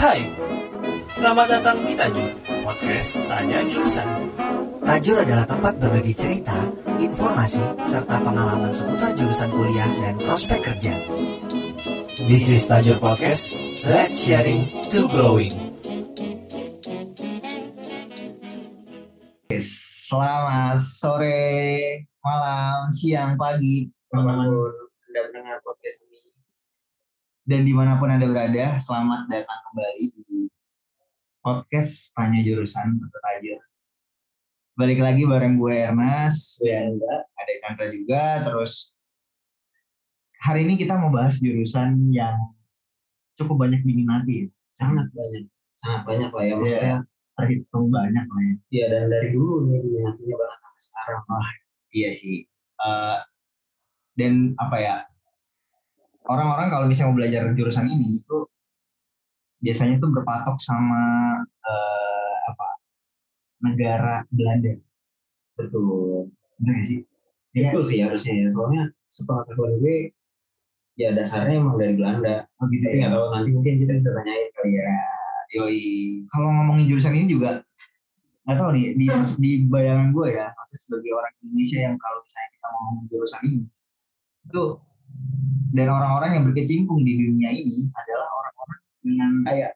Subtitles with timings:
[0.00, 0.32] Hai,
[1.12, 2.32] selamat datang di Tajur,
[2.64, 4.08] podcast Tanya Jurusan.
[4.80, 6.56] Tajur adalah tempat berbagi cerita,
[6.96, 10.96] informasi, serta pengalaman seputar jurusan kuliah dan prospek kerja.
[12.16, 13.52] This is Tajur Podcast,
[13.84, 15.52] let's sharing to growing.
[19.52, 24.48] Selamat sore, malam, siang, pagi, teman-teman
[25.12, 26.09] Anda mendengar podcast.
[27.50, 30.46] Dan di mana pun anda berada, selamat datang kembali di
[31.42, 33.58] podcast Tanya Jurusan atau Tajur.
[34.78, 38.46] Balik lagi bareng gue Ernest dan ada Chandra juga.
[38.46, 38.94] Terus
[40.46, 42.38] hari ini kita mau bahas jurusan yang
[43.34, 44.46] cukup banyak diminati.
[44.70, 45.50] Sangat banyak.
[45.74, 46.54] Sangat banyak lah ya.
[46.54, 46.54] Iya.
[46.54, 46.96] Maksudnya,
[47.34, 48.54] Terhitung banyak lah ya.
[48.70, 51.22] Iya, dan dari dulu nih diminatinya banget sampai sekarang.
[51.98, 52.36] Iya sih.
[52.78, 53.18] Eh,
[54.14, 55.09] dan apa ya?
[56.28, 58.38] Orang-orang kalau misalnya mau belajar jurusan ini itu
[59.60, 61.02] biasanya tuh berpatok sama
[61.44, 62.68] eh, apa?
[63.60, 64.76] Negara Belanda.
[65.56, 66.32] Betul.
[66.60, 67.00] Benar sih?
[67.56, 67.72] Iya.
[67.72, 68.46] Itu sih harusnya ya.
[68.52, 70.14] Soalnya sepengetahuan gue,
[70.96, 72.46] ya dasarnya emang dari Belanda.
[72.60, 73.08] Oh gitu Tapi ya.
[73.10, 74.88] tahu nanti mungkin kita bisa tanyain kali ya.
[75.50, 75.82] Yoi.
[76.30, 77.64] Kalau ngomongin jurusan ini juga
[78.48, 79.06] nggak tahu nih di
[79.38, 83.62] di bayangan gue ya, maksudnya sebagai orang Indonesia yang kalau misalnya kita ngomongin jurusan ini
[84.48, 84.62] itu
[85.70, 89.68] dan orang-orang yang berkecimpung di dunia ini adalah orang-orang dengan kaya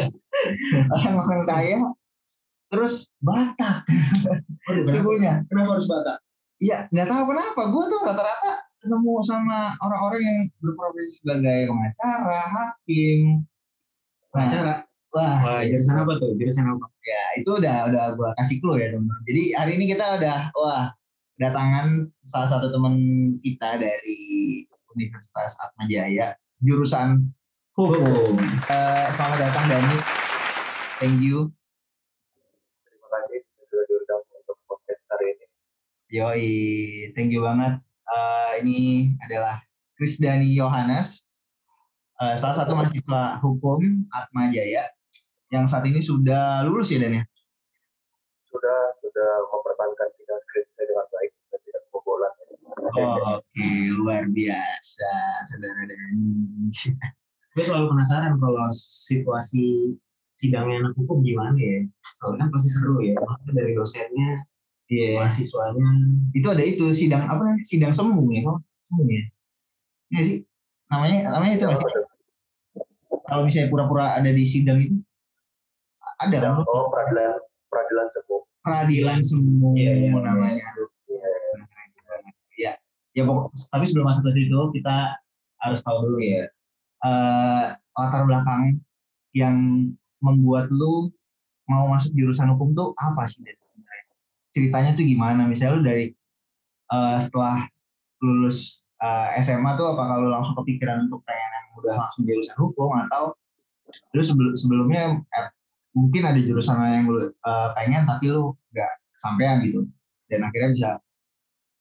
[1.00, 1.78] orang-orang kaya
[2.68, 3.86] terus Batak
[4.90, 6.18] sebenarnya Kenapa harus Batak?
[6.56, 7.68] Iya, nggak tahu kenapa.
[7.68, 13.44] Gue tuh rata-rata ketemu sama orang-orang yang berprofesi sebagai pengacara, hakim.
[14.32, 14.74] Nah, Acara.
[15.12, 16.32] wah, Wah, jurusan apa tuh?
[16.36, 16.86] Jurusan apa?
[17.06, 19.18] ya itu udah udah gue kasih clue ya teman.
[19.24, 20.84] Jadi hari ini kita udah wah
[21.36, 22.96] kedatangan salah satu teman
[23.44, 24.64] kita dari
[24.96, 26.32] Universitas Atmajaya
[26.64, 27.28] jurusan
[27.76, 28.40] hukum.
[28.72, 29.96] Eh, selamat datang Dani.
[30.96, 31.52] Thank you.
[32.88, 35.46] Terima kasih sudah diundang untuk podcast hari ini.
[36.08, 36.52] Yoi,
[37.12, 37.84] thank you banget.
[37.84, 39.60] Eh, ini adalah
[40.00, 41.28] Krisdani Yohanes,
[42.24, 44.88] eh, salah satu mahasiswa hukum Atma Jaya
[45.52, 47.24] yang saat ini sudah lulus ya Dan ya?
[48.48, 52.32] Sudah sudah mempertahankan sidang skripsi saya dengan baik dan tidak kebobolan.
[52.68, 55.12] Oh, Oke, luar biasa,
[55.50, 56.70] saudara Dani.
[57.56, 59.96] gue selalu penasaran kalau situasi
[60.36, 61.88] sidangnya anak hukum gimana ya
[62.20, 64.44] soalnya kan pasti seru ya maksudnya dari dosennya
[64.86, 65.88] Iya, mahasiswanya
[66.30, 67.58] itu ada itu sidang apa?
[67.66, 68.46] Sidang semu ya?
[68.78, 69.24] Semu ya?
[70.14, 70.38] Iya sih,
[70.86, 71.86] namanya namanya itu nggak sih?
[73.26, 74.94] Kalau misalnya pura-pura ada di sidang itu,
[76.22, 76.62] ada kan?
[76.62, 77.34] oh peradilan
[77.66, 80.22] peradilan sepuh Peradilan semu Iya, iya, iya.
[80.22, 80.62] namanya.
[80.62, 80.86] Ya,
[83.16, 85.16] ya pokok, tapi sebelum masuk ke situ kita
[85.64, 86.44] harus tahu dulu ya
[87.08, 87.66] eh,
[87.96, 88.76] latar belakang
[89.32, 89.56] yang
[90.20, 91.08] membuat lu
[91.66, 93.56] mau masuk jurusan hukum tuh apa sih Dan?
[94.54, 95.48] Ceritanya tuh gimana?
[95.48, 96.06] Misalnya lu dari
[96.92, 97.64] eh, setelah
[98.20, 102.90] lulus eh, SMA tuh apakah lu langsung kepikiran untuk pengen yang udah langsung jurusan hukum
[103.08, 103.32] atau
[104.12, 105.48] lu sebelum sebelumnya eh,
[105.96, 109.88] mungkin ada jurusan yang lu eh, pengen tapi lu nggak kesampaian gitu
[110.28, 110.90] dan akhirnya bisa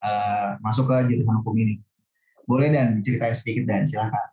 [0.03, 1.75] eh, masuk ke jurusan hukum ini.
[2.45, 4.27] Boleh dan ceritain sedikit dan silakan.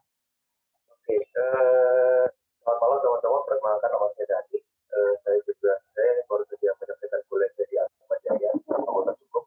[0.93, 2.25] Oke, eh,
[2.61, 3.43] selamat malam teman-teman.
[3.49, 4.59] Perkenalkan nama saya Dani.
[4.63, 9.45] Eh, saya juga saya baru saja menyelesaikan kuliah di Atmajaya, Fakultas Hukum.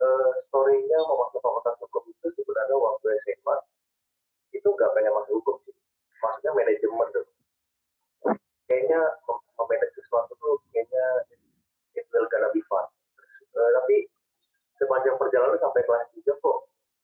[0.00, 3.56] Eh, story-nya masuk Fakultas Hukum itu sebenarnya waktu SMA
[4.54, 5.74] itu nggak pengen masuk hukum sih.
[6.24, 7.26] Maksudnya manajemen tuh.
[8.64, 11.04] Kayaknya mem- memanage sesuatu tuh kayaknya
[11.92, 12.88] it will gonna be fun.
[13.20, 13.96] Terus, eh, tapi
[14.84, 16.58] sepanjang perjalanan sampai kelas 3 kok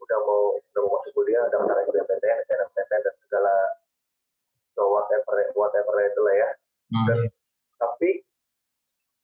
[0.04, 3.54] udah mau udah mau masuk kuliah daftar SBMPTN, SNMPTN dan segala
[4.76, 6.50] so whatever whatever itu lah ya.
[6.92, 7.24] Hmm.
[7.80, 8.20] Tapi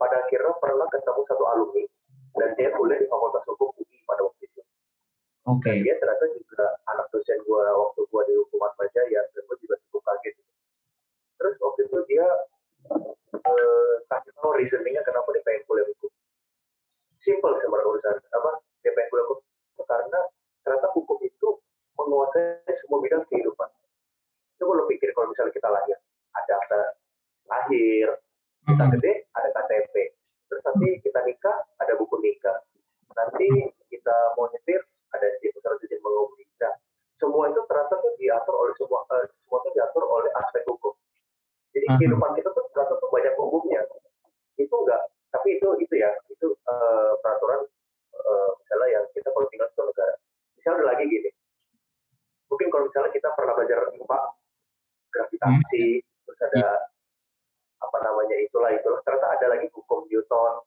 [0.00, 1.84] pada akhirnya pernah ketemu satu alumni
[2.36, 4.60] dan dia kuliah di Fakultas Hukum UI pada waktu itu.
[5.48, 5.68] Oke.
[5.68, 9.76] Dan dia ternyata juga anak dosen gua waktu gua di Hukum Atmajaya dan gua juga
[9.88, 10.34] cukup kaget.
[11.36, 12.26] Terus waktu itu dia
[13.36, 16.12] eh, kasih tahu reasoningnya kenapa dia pengen kuliah hukum.
[17.26, 18.50] Simple sebenarnya urusan apa
[18.86, 19.42] dia pengen
[19.82, 20.20] karena
[20.62, 21.58] ternyata hukum itu
[21.98, 23.66] menguasai semua bidang kehidupan.
[24.62, 25.98] Coba lo pikir kalau misalnya kita lahir,
[26.38, 26.80] ada akta
[27.50, 28.06] lahir,
[28.62, 28.92] kita Hmm.
[28.94, 29.94] gede, ada KTP.
[30.46, 32.62] Terus nanti kita nikah, ada buku nikah.
[33.14, 33.46] Nanti
[33.90, 34.78] kita mau nyetir,
[35.10, 36.46] ada SIM, surat izin mengemudi.
[36.62, 36.74] Nah,
[37.18, 40.94] semua itu ternyata tuh diatur oleh semua, eh, semua itu diatur oleh aspek hukum.
[41.74, 43.82] Jadi kehidupan kita tuh ternyata tuh banyak hukumnya.
[44.56, 45.02] Itu enggak,
[45.36, 47.68] tapi itu itu ya, itu eh, peraturan
[48.16, 50.14] eh, misalnya yang kita kalau tinggal di suatu negara.
[50.56, 51.30] Misalnya ada lagi gini,
[52.48, 54.20] mungkin kalau misalnya kita pernah belajar IPA,
[55.12, 55.86] gravitasi,
[56.24, 56.68] terus ada ada
[57.84, 59.00] apa namanya itulah itulah.
[59.04, 60.64] Ternyata ada lagi hukum Newton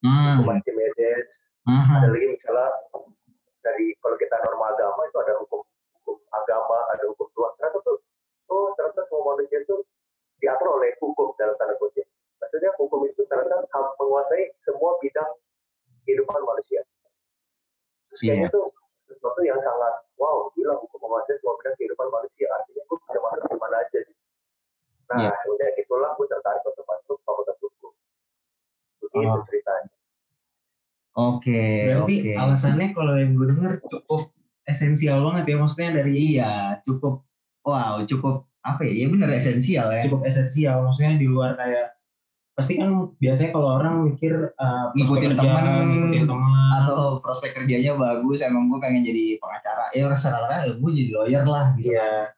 [0.00, 0.40] Hmm.
[0.40, 1.44] hukum Archimedes.
[1.68, 1.92] Hmm.
[1.92, 2.72] ada lagi misalnya
[3.60, 5.60] dari kalau kita norma agama itu ada hukum
[6.00, 8.00] hukum agama ada hukum Tuhan ternyata tuh
[8.48, 9.76] oh ternyata semua manusia itu
[10.40, 12.08] diatur oleh hukum dalam tanda kutip
[12.50, 13.62] maksudnya hukum itu ternyata
[13.94, 15.30] menguasai semua bidang
[16.02, 16.82] kehidupan manusia
[18.10, 18.50] terus kayaknya Iya.
[18.50, 18.66] tuh
[19.06, 23.46] sesuatu yang sangat wow gila hukum menguasai semua bidang kehidupan manusia artinya gue bisa masuk
[23.46, 24.16] di mana aja nih.
[25.06, 25.30] nah Iya.
[25.38, 27.92] semenjak itulah gue tertarik untuk masuk fakultas hukum
[28.98, 29.46] begitu Oh.
[29.46, 29.90] ceritanya
[31.10, 32.32] Oke, Berarti oke.
[32.34, 34.30] alasannya kalau yang gue denger cukup
[34.64, 36.50] esensial banget ya maksudnya dari Iya,
[36.82, 37.14] cukup
[37.62, 38.92] wow, cukup apa ya?
[38.94, 40.02] Ya benar esensial ya.
[40.02, 41.94] cukup esensial maksudnya di luar kayak
[42.60, 45.88] pasti kan biasanya kalau orang mikir uh, Ngikutin teman.
[46.76, 49.88] Atau prospek kerjanya bagus, emang gue pengen jadi pengacara.
[49.96, 51.96] Ya rata-rata ya gue jadi lawyer lah gitu.
[51.96, 52.36] Iya.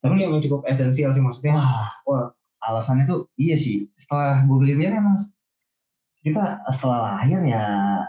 [0.00, 1.60] Tapi emang cukup esensial sih maksudnya.
[1.60, 2.26] Wah, Wah.
[2.64, 3.92] alasannya tuh iya sih.
[3.92, 5.20] Setelah gue pikir emang
[6.24, 7.66] kita setelah lahir ya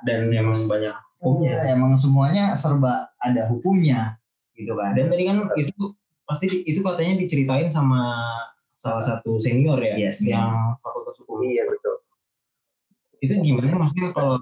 [0.08, 1.60] Dan emang banyak hukumnya.
[1.60, 4.16] ya, emang semuanya serba ada hukumnya
[4.56, 4.96] gitu kan.
[4.96, 5.92] Dan tadi kan itu
[6.24, 8.16] pasti itu katanya diceritain sama
[8.74, 10.34] salah satu senior ya Iya, senior.
[10.40, 10.52] yang.
[11.44, 11.96] Iya betul
[13.24, 14.40] Itu gimana maksudnya kalau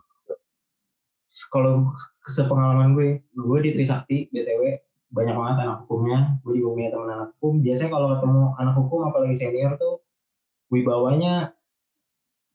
[1.47, 1.95] kalau
[2.27, 7.27] sepengalaman gue, gue di Trisakti BTW banyak banget anak hukumnya, gue juga punya teman anak
[7.35, 7.63] hukum.
[7.63, 10.03] Biasanya kalau ketemu anak hukum apalagi senior tuh
[10.71, 11.55] wibawanya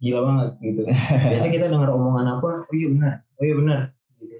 [0.00, 0.80] gila banget gitu.
[1.32, 3.80] Biasanya kita dengar omongan apa, oh iya benar, oh iya benar.
[4.20, 4.36] Gitu.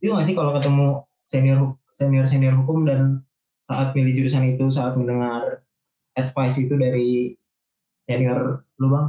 [0.00, 0.88] Itu nggak sih kalau ketemu
[1.24, 1.60] senior
[1.92, 3.24] senior senior hukum dan
[3.64, 5.64] saat pilih jurusan itu, saat mendengar
[6.16, 7.36] advice itu dari
[8.08, 9.06] senior lu bang?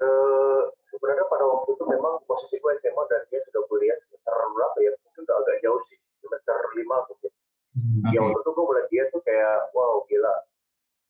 [0.00, 0.62] Eh,
[0.92, 4.90] sebenarnya pada waktu itu memang posisi gue SMA dan dia sudah kuliah semester berapa ya
[5.04, 7.32] mungkin udah agak jauh sih semester lima mungkin
[7.74, 8.14] Oke.
[8.14, 10.34] ya waktu itu gue melihat dia tuh kayak wow gila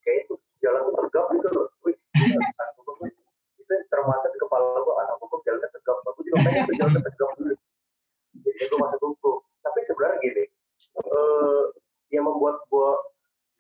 [0.05, 0.35] kayak itu
[0.65, 1.97] jalan tegap gitu loh wih
[3.61, 7.03] itu yang termasuk di kepala gue anak hukum jalannya tegap aku juga pengen tuh jalannya
[7.05, 7.55] tegap dulu
[8.45, 10.45] jadi gue masuk hukum tapi sebenarnya gini
[10.95, 11.65] eh
[12.13, 12.91] yang membuat gue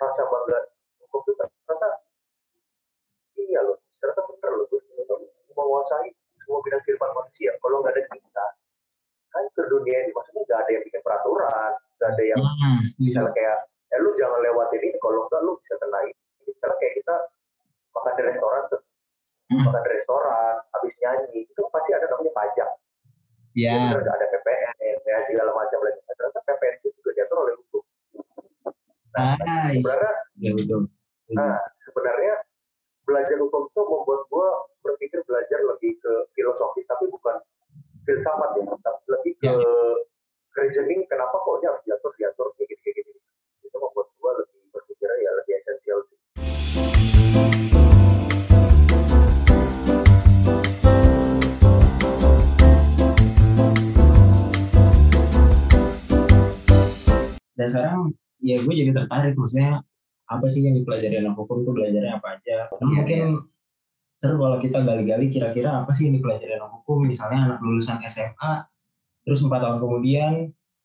[0.01, 0.59] rasa bangga
[1.09, 1.89] hukum itu ternyata
[3.41, 4.81] iya loh ternyata bener loh gue
[5.55, 6.11] menguasai
[6.44, 8.46] semua bidang kehidupan manusia kalau nggak ada kita
[9.35, 13.56] hancur dunia ini maksudnya nggak ada yang bikin peraturan nggak ada yang Hmm, misalnya kayak
[13.93, 16.14] eh lu jangan lewatin ini kalau enggak lu bisa kena ini
[16.44, 17.14] misalnya kayak kita
[17.94, 18.81] makan di restoran tuh
[19.44, 19.61] Hmm.
[19.69, 22.70] makan di restoran habis nyanyi itu pasti ada namanya pajak
[23.52, 24.00] ya, ya.
[24.00, 27.82] ada PPN ya segala macam lagi Nah, ternyata PPN itu juga diatur oleh hukum
[29.14, 29.79] nah ah, iya.
[29.79, 30.81] sebenarnya ya betul.
[31.37, 32.35] Nah, sebenarnya
[33.05, 34.49] belajar hukum itu membuat gue
[34.85, 37.37] berpikir belajar lebih ke filosofis, tapi bukan
[38.05, 38.65] filsafat ya,
[39.12, 39.56] lebih ke Ya.
[40.56, 43.11] reasoning kenapa kok ini harus diatur diatur kayak gitu kayak gitu.
[43.65, 46.19] Itu membuat gue lebih berpikir ya lebih esensial sih.
[57.55, 58.01] dan sekarang
[58.43, 59.81] ya gue jadi tertarik maksudnya
[60.25, 63.23] apa sih yang dipelajari anak hukum tuh belajarnya apa aja Iya, mungkin
[64.15, 68.53] seru kalau kita gali-gali kira-kira apa sih yang dipelajari anak hukum misalnya anak lulusan SMA
[69.23, 70.32] terus empat tahun kemudian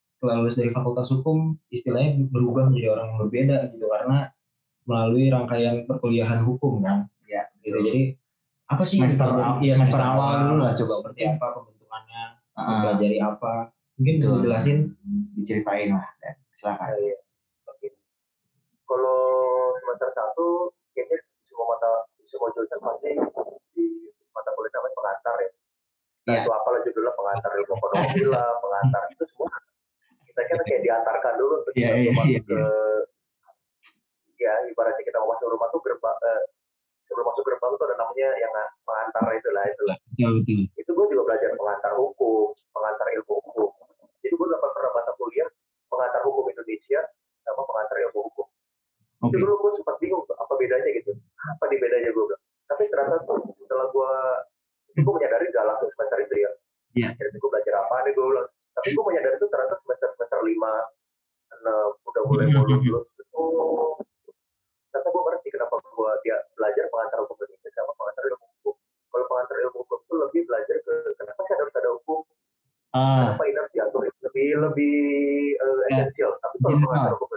[0.06, 4.33] setelah lulus dari fakultas hukum istilahnya berubah menjadi orang yang berbeda gitu karena
[4.83, 8.01] melalui rangkaian perkuliahan hukum kan Iya, gitu jadi
[8.66, 10.94] apa sih Semester awal- Iya, semester awal dulu lah, coba.
[10.99, 12.21] seperti apa pembentukannya
[12.52, 13.52] mempelajari apa
[13.95, 14.37] mungkin bisa Betul.
[14.42, 14.78] dijelasin
[15.33, 16.07] diceritain lah.
[16.18, 16.87] Dan silakan.
[16.87, 17.18] Nah, iya.
[18.89, 19.19] Kalau
[19.77, 20.47] semester satu,
[20.97, 21.89] kayaknya semua mata
[22.25, 23.13] semua jurusan pasti
[23.77, 23.85] di
[24.33, 25.49] mata kuliah namanya pengantar ya.
[25.49, 26.41] Nah, Iya.
[26.45, 29.49] itu apalah judulnya pengantar ilmu ekonomi lah, pengantar itu semua
[30.29, 32.61] kita kan kayak diantarkan dulu untuk iya, masuk iya, ke
[34.39, 36.43] ya ibaratnya kita mau masuk rumah tuh gerbang eh,
[37.09, 38.53] sebelum masuk gerbang tuh ada namanya yang
[38.87, 40.61] pengantar itulah itulah Betul, betul.
[40.79, 43.71] itu gue juga belajar pengantar hukum, pengantar ilmu hukum.
[44.19, 45.49] Jadi gue dapat pernah mata kuliah
[45.87, 47.01] pengantar hukum Indonesia
[47.43, 48.47] sama pengantar ilmu hukum.
[49.19, 51.11] Itu dulu gue sempat bingung tuh, apa bedanya gitu.
[51.52, 52.44] Apa di bedanya gue bilang.
[52.66, 54.11] Tapi ternyata tuh setelah gue
[54.99, 56.52] gue menyadari gak langsung semester itu ya.
[56.95, 57.09] Iya.
[57.19, 58.47] Jadi gue belajar apa nih gue bilang.
[58.73, 60.73] Tapi gue menyadari itu ternyata semester semester lima,
[61.59, 63.06] enam udah mulai mau lulus.
[63.35, 63.99] Oh,
[64.90, 68.76] ternyata gue ngerti kenapa gue dia belajar pengantar hukum Indonesia sama pengantar ilmu hukum.
[69.09, 72.19] Kalau pengantar ilmu hukum itu lebih belajar ke kenapa sih harus ada hukum,
[72.90, 74.97] Ah, kenapa ini harus diatur, lebih lebih
[75.90, 76.06] Ya.
[76.06, 76.31] esensial.
[76.40, 76.88] Tapi kalau General.
[76.90, 77.29] pengantar hukum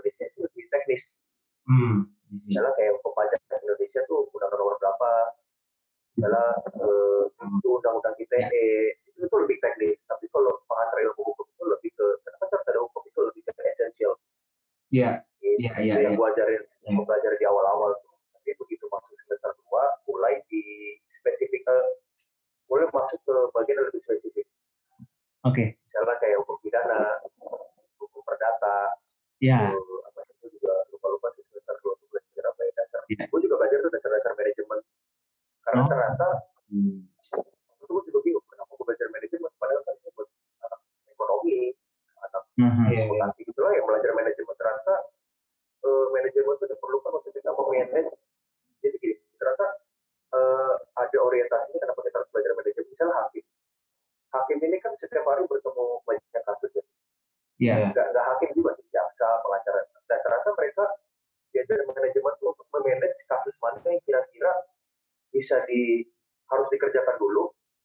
[15.63, 16.19] yeah, yeah, yang iya.
[16.19, 17.91] gue ajarin yang gue belajar di awal-awal
[18.35, 20.63] tapi begitu masuk semester dua mulai di
[21.23, 21.89] spesifik eh,
[22.67, 24.47] mulai masuk ke bagian yang lebih spesifik
[25.47, 25.69] oke okay.
[25.87, 27.01] misalnya kayak hukum pidana
[28.03, 28.99] hukum perdata
[29.39, 29.72] ya yeah.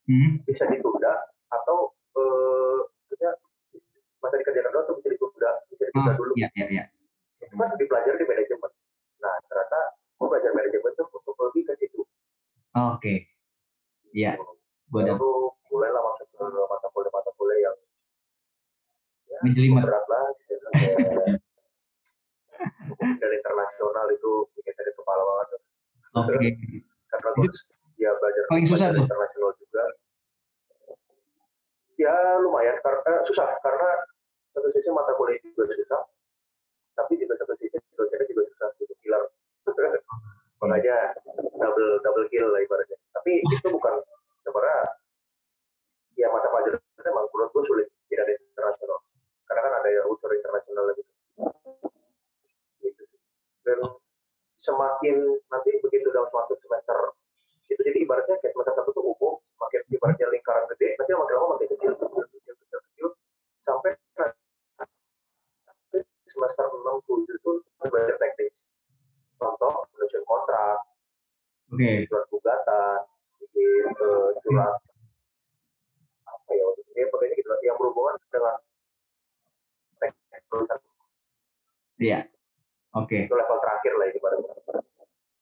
[0.07, 0.39] Hmm.
[0.47, 1.13] bisa ditunda
[1.47, 3.31] atau eh maksudnya
[4.17, 6.83] masa dikerjakan dulu atau bisa ditunda bisa ditunda Ah, dulu iya, iya, iya.
[7.37, 8.71] itu kan dipelajari di manajemen
[9.19, 9.79] nah ternyata
[10.15, 12.01] gue belajar manajemen tuh untuk lebih ke situ
[12.77, 13.25] Oke.
[14.11, 14.37] Iya,
[14.87, 15.33] gue udah lalu
[15.67, 17.75] mulailah masuk ke mata kuliah mata kuliah yang
[19.27, 19.83] ya, Menjelimet.
[19.83, 20.67] berat lah gitu
[22.87, 25.47] hukum dan internasional itu bikin dari kepala banget
[26.15, 26.49] Oke.
[27.11, 27.47] karena gue
[27.97, 29.03] ya belajar Paling susah tuh.
[29.03, 29.83] internasional juga
[31.97, 33.89] ya lumayan karena susah karena
[34.53, 36.01] satu sisi mata kuliah juga susah
[36.93, 39.21] tapi juga satu sisi dosennya juga susah gitu killer
[40.57, 41.13] makanya
[41.53, 43.93] double double kill lah ibaratnya tapi itu bukan
[44.41, 44.89] sebenarnya
[46.13, 48.99] ya mata pelajaran memang menurut gue sulit tidak ada internasional
[49.45, 51.11] karena kan ada unsur internasional gitu
[52.81, 53.19] gitu sih.
[53.61, 53.77] dan
[54.57, 55.15] semakin
[55.47, 57.13] nanti begitu dalam suatu semester
[57.67, 61.47] itu jadi ibaratnya kayak semester satu itu umum makin ibaratnya lingkaran gede nanti makin lama
[61.53, 63.07] makin kecil kecil kecil kecil, kecil
[63.61, 68.57] sampai nanti semester enam tujuh itu belajar teknis
[69.37, 70.81] contoh menyusun kontrak
[71.69, 72.09] Oke.
[72.09, 72.99] surat gugatan
[73.37, 74.75] bikin eh, surat
[76.25, 78.57] apa ya ini pokoknya gitu lah, yang berhubungan dengan
[79.99, 80.81] teknis perusahaan
[81.97, 82.19] Iya.
[82.93, 83.25] Oke.
[83.25, 84.53] itu level terakhir lah ini ibaratnya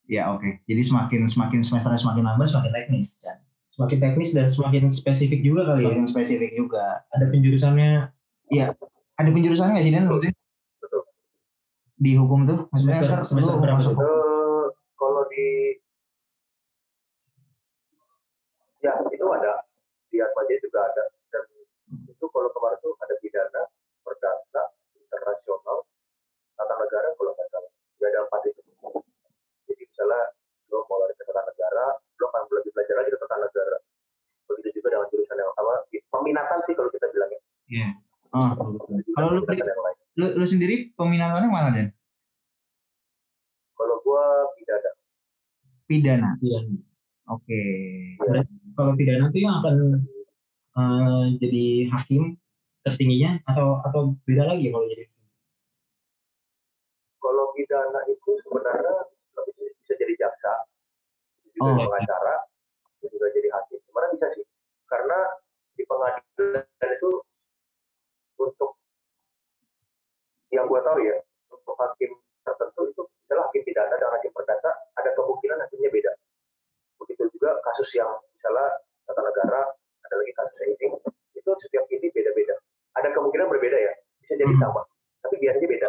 [0.06, 0.62] Ya, oke.
[0.64, 3.42] Jadi semakin semakin semesternya semakin lambat semakin teknis kan.
[3.74, 5.86] Semakin teknis dan semakin spesifik juga kali ya.
[5.90, 7.02] Semakin spesifik juga.
[7.10, 7.90] Ada penjurusannya
[9.16, 10.30] Ada penjurusan nggak sih Dan itu?
[10.78, 11.02] Betul.
[11.98, 12.70] Di hukum tuh?
[12.72, 14.04] Semester- semester berapa masuk tuh?
[14.04, 15.74] Eh, kalau di
[18.80, 19.66] ya itu ada
[20.08, 21.44] di Atmaja juga ada dan
[22.06, 23.62] itu kalau kemarin tuh ada pidana
[24.06, 25.90] perdata internasional
[26.54, 28.62] tata negara kalau nggak salah ya ada empat itu
[29.66, 30.22] jadi misalnya
[30.70, 33.78] lo mau lari ke tata negara lo akan lebih belajar lagi ke tata negara
[34.46, 37.90] begitu juga dengan jurusan yang apa peminatan sih kalau kita bilangnya Iya.
[38.30, 38.50] Oh.
[38.86, 41.94] Begitu juga Kalau lu peminatan yang lain Lu, lu sendiri peminatannya mana Dan?
[43.77, 44.25] kalau gua
[44.58, 44.91] pidana
[45.86, 46.29] Pidana.
[46.41, 46.74] pidana.
[47.29, 47.62] Oke.
[48.74, 49.75] Kalau pidana itu yang akan
[50.74, 52.41] eh, jadi hakim
[52.82, 55.05] tertingginya atau atau beda lagi kalau jadi
[57.22, 60.53] kalau pidana itu sebenarnya lebih bisa jadi jaksa,
[61.38, 61.74] bisa juga Oh.
[61.74, 62.36] jadi pengacara,
[62.98, 63.77] bisa juga jadi hakim.
[63.82, 64.46] Sebenarnya bisa sih,
[64.86, 65.20] karena
[65.74, 67.12] di pengadilan itu
[68.38, 68.75] untuk
[70.56, 71.20] yang gua tahu ya,
[71.52, 72.16] untuk hakim
[72.48, 76.12] tertentu itu misalnya hakim pidana dan hakim perdata ada kemungkinan hakimnya beda.
[77.04, 80.88] Begitu juga kasus yang misalnya tata negara, ada lagi kasus yang ini,
[81.36, 82.56] itu setiap ini beda-beda.
[82.96, 83.94] Ada kemungkinan berbeda ya,
[84.24, 84.64] bisa jadi Hmm.
[84.64, 84.82] sama,
[85.22, 85.85] tapi biasanya beda.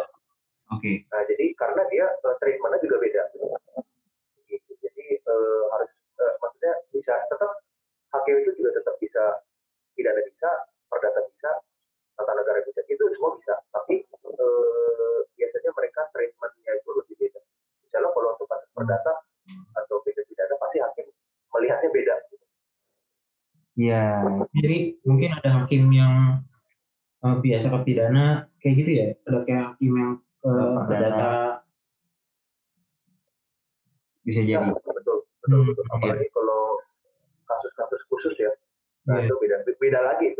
[23.87, 24.03] Iya.
[24.51, 24.77] Jadi
[25.07, 26.43] mungkin ada hakim yang
[27.23, 29.07] eh, biasa ke pidana kayak gitu ya.
[29.23, 30.83] Ada kayak hakim yang ke Perdata.
[30.85, 31.29] perdata.
[34.21, 34.75] Bisa Ya, jadi.
[34.75, 35.17] betul, betul,
[35.47, 35.83] Hmm, betul.
[35.87, 36.83] Apalagi kalau
[37.47, 38.51] kasus-kasus khusus ya.
[39.07, 39.31] Nah, Iya.
[39.31, 40.35] itu beda, beda lagi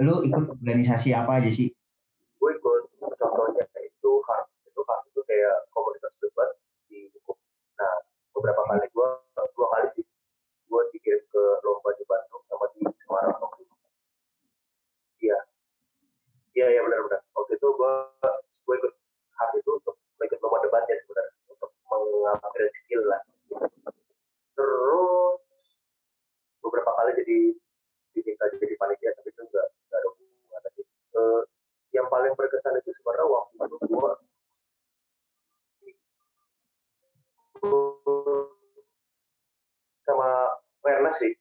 [0.00, 1.68] Lu ikut organisasi apa aja sih?
[2.40, 2.82] Gue ikut
[3.20, 6.48] contohnya itu harus itu harus itu kayak komunitas debat
[6.88, 7.36] di hukum.
[7.76, 7.92] Nah
[8.32, 9.08] beberapa kali gue
[9.52, 10.04] dua kali sih
[10.72, 13.36] gue dikirim ke lomba di Bandung sama di Semarang iya.
[13.36, 13.74] Iya, iya, waktu itu.
[15.20, 15.38] Iya,
[16.56, 17.20] iya ya, benar-benar.
[17.36, 17.94] Waktu itu gue
[18.64, 18.94] gue ikut
[19.36, 19.94] hard itu untuk
[20.24, 23.20] ikut lomba debat ya sebenarnya untuk mengupgrade skill lah.
[24.56, 25.40] Terus
[26.64, 27.38] beberapa kali jadi
[28.12, 29.68] diminta jadi panitia tapi itu enggak
[31.12, 31.42] Eh,
[31.92, 34.16] yang paling berkesan itu sebenarnya waktu itu gua
[40.08, 40.28] sama
[40.80, 41.36] Wernes sih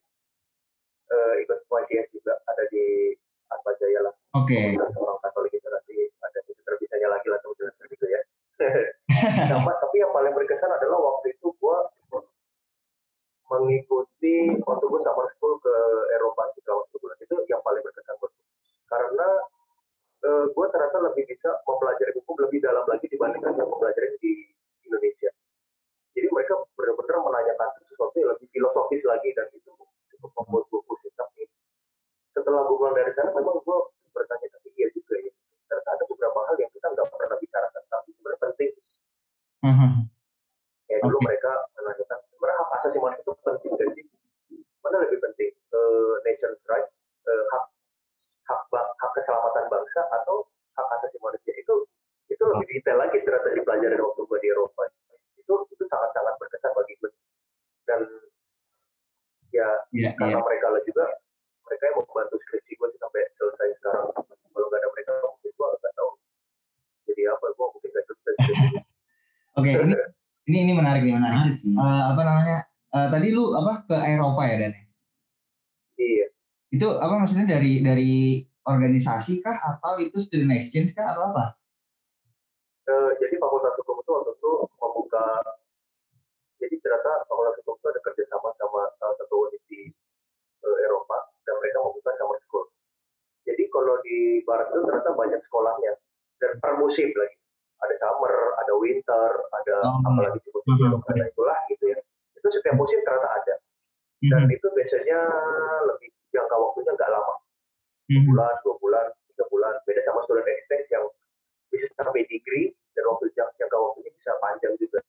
[1.08, 3.16] eh, ikut YCS juga ada di
[3.48, 4.76] Atma Jaya lah Oke.
[4.76, 8.22] orang Katolik itu nanti ada itu terbisanya lagi lah teman-teman gitu ya
[9.56, 11.88] Dapat, tapi yang paling berkesan adalah waktu itu gua
[13.52, 15.76] mengikuti waktu gue summer school ke
[16.16, 18.48] Eropa juga waktu bulan itu yang paling berkesan buat gue.
[18.88, 19.28] karena
[20.22, 24.54] eh, gue ternyata lebih bisa mempelajari hukum lebih dalam lagi dibandingkan yang mempelajari di
[24.86, 25.32] Indonesia.
[26.14, 29.72] Jadi mereka benar-benar menanyakan sesuatu yang lebih filosofis lagi dan itu
[30.14, 31.14] cukup membuat gue pusing.
[31.18, 31.42] Tapi
[32.38, 33.78] setelah gue pulang dari sana memang gue
[34.12, 35.32] bertanya tapi iya juga ya
[35.72, 38.72] ternyata ada beberapa hal yang kita nggak pernah bicarakan tapi sebenarnya penting.
[39.62, 39.92] Mhm.
[40.90, 41.26] ya dulu Oke.
[41.32, 44.06] mereka menanyakan sebenarnya hak asasi manusia itu penting gak sih?
[44.84, 46.84] Mana lebih penting eh, nation's right
[47.30, 47.64] eh, hak
[48.52, 50.44] hak hak keselamatan bangsa atau
[50.76, 51.76] hak asasi manusia itu
[52.28, 54.82] itu lebih detail lagi ternyata dipelajari waktu gue di Eropa
[55.40, 57.12] itu itu sangat sangat berkesan bagi gue
[57.88, 58.02] dan
[59.52, 60.12] ya iya.
[60.16, 61.06] karena mereka lah juga
[61.68, 64.06] mereka yang membantu skripsi gue sampai selesai sekarang
[64.52, 66.10] kalau nggak ada mereka mungkin gue nggak tahu
[67.08, 68.36] jadi apa gue mungkin nggak sukses
[69.60, 69.94] Oke, ini
[70.48, 71.38] ini ini menarik nih, menarik.
[71.44, 71.76] Menarik sih.
[71.76, 72.60] Eh, apa namanya?
[72.96, 74.74] Eh, tadi lu apa ke Eropa ya, Dan?
[76.72, 81.60] Itu apa maksudnya dari dari organisasi kah atau itu student exchange kah atau apa?
[82.88, 85.26] Eh, jadi fakultas hukum itu waktu itu membuka
[86.58, 89.92] jadi ternyata fakultas hukum itu ada kerjasama sama salah satu univ di
[90.62, 92.66] eh, Eropa dan mereka membuka summer school.
[93.44, 95.94] Jadi kalau di barat itu ternyata banyak sekolahnya
[96.40, 97.36] dan per musim lagi.
[97.82, 100.00] Ada summer, ada winter, ada Oh.
[100.06, 100.88] apalagi di musim.
[100.88, 102.00] Eropa dan itulah gitu ya.
[102.38, 103.56] Itu setiap musim ternyata ada
[104.24, 104.54] dan Mhm.
[104.56, 105.20] itu biasanya
[105.84, 107.36] lebih jangka waktunya nggak lama
[108.08, 108.28] Mhm.
[108.28, 109.74] bulan, dua bulan, tiga bulan.
[109.84, 111.06] Beda sama student exchange yang
[111.70, 115.00] bisa sampai degree dan waktu jang- jangka waktunya bisa panjang juga.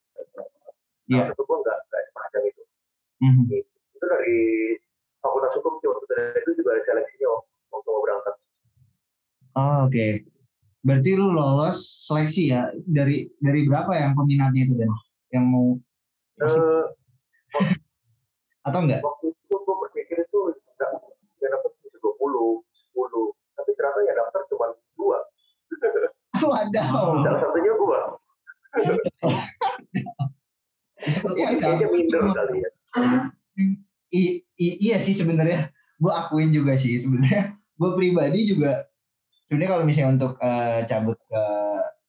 [1.10, 1.26] Iya.
[1.26, 2.62] Nah, itu gua nggak nggak sepanjang itu.
[3.20, 3.42] Mhm.
[3.92, 4.38] Itu dari
[5.18, 6.04] fakultas hukum sih waktu
[6.36, 7.50] itu, juga ada seleksinya waktu,
[7.84, 8.34] mau berangkat.
[9.52, 10.06] Oh, oke.
[10.80, 14.90] Berarti lu lolos seleksi ya dari dari berapa yang peminatnya itu Dan?
[15.30, 15.66] Yang mau
[16.38, 16.84] Eh,
[18.66, 18.98] atau enggak?
[19.00, 20.38] waktu itu gua berpikir itu
[20.74, 20.90] nggak
[21.38, 23.30] yang dapat bisa 20, 10.
[23.52, 25.18] Tapi ternyata yang daftar cuma dua.
[26.72, 27.20] Wadaw.
[27.20, 28.00] Salah satunya gua.
[31.34, 32.70] Ya, Kayaknya minder kali ya.
[34.12, 38.86] I- i- iya sih sebenarnya gue akuin juga sih sebenarnya gue pribadi juga
[39.44, 41.42] sebenarnya kalau misalnya untuk eh, cabut ke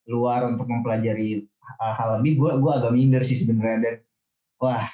[0.06, 1.42] luar untuk mempelajari
[1.80, 3.96] hal, hal lebih gue gua agak minder sih sebenarnya dan
[4.60, 4.86] wah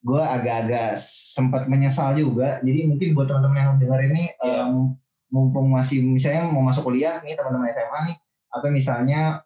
[0.00, 1.00] gue agak-agak
[1.32, 4.68] sempat menyesal juga jadi mungkin buat teman-teman yang dengar ini Iya.
[4.68, 8.16] em, mumpung masih misalnya mau masuk kuliah nih teman-teman SMA nih
[8.50, 9.40] atau misalnya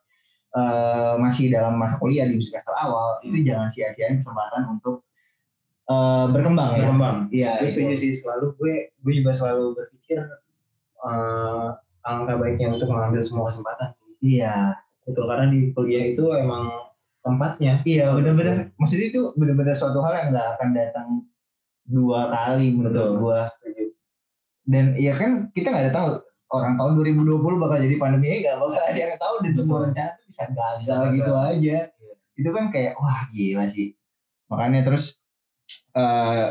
[0.56, 5.04] eh, masih dalam masa kuliah di semester awal itu jangan sia-siain kesempatan untuk
[5.88, 7.16] eh, berkembang ya berkembang.
[7.30, 7.72] Iya, gue itu.
[7.72, 10.18] setuju sih selalu gue gue juga selalu berpikir
[11.04, 11.68] eh
[12.04, 13.96] alangkah baiknya untuk mengambil semua kesempatan.
[14.20, 16.68] Iya, Betul karena di kuliah itu emang
[17.20, 17.80] tempatnya.
[17.84, 18.72] iya benar-benar.
[18.76, 21.08] Maksudnya itu benar-benar suatu hal yang nggak akan datang
[21.84, 23.40] dua kali menurut gua.
[23.52, 23.92] Setuju.
[24.64, 26.08] Dan ya kan kita nggak ada tahu
[26.54, 30.10] orang tahun 2020 bakal jadi pandemi ya nggak bakal ada yang tahu dan semua rencana
[30.14, 31.76] tuh bisa gagal Bisa gitu aja.
[31.90, 32.14] Iya.
[32.34, 33.88] Itu kan kayak wah gila sih.
[34.50, 35.18] Makanya terus
[35.94, 36.48] eh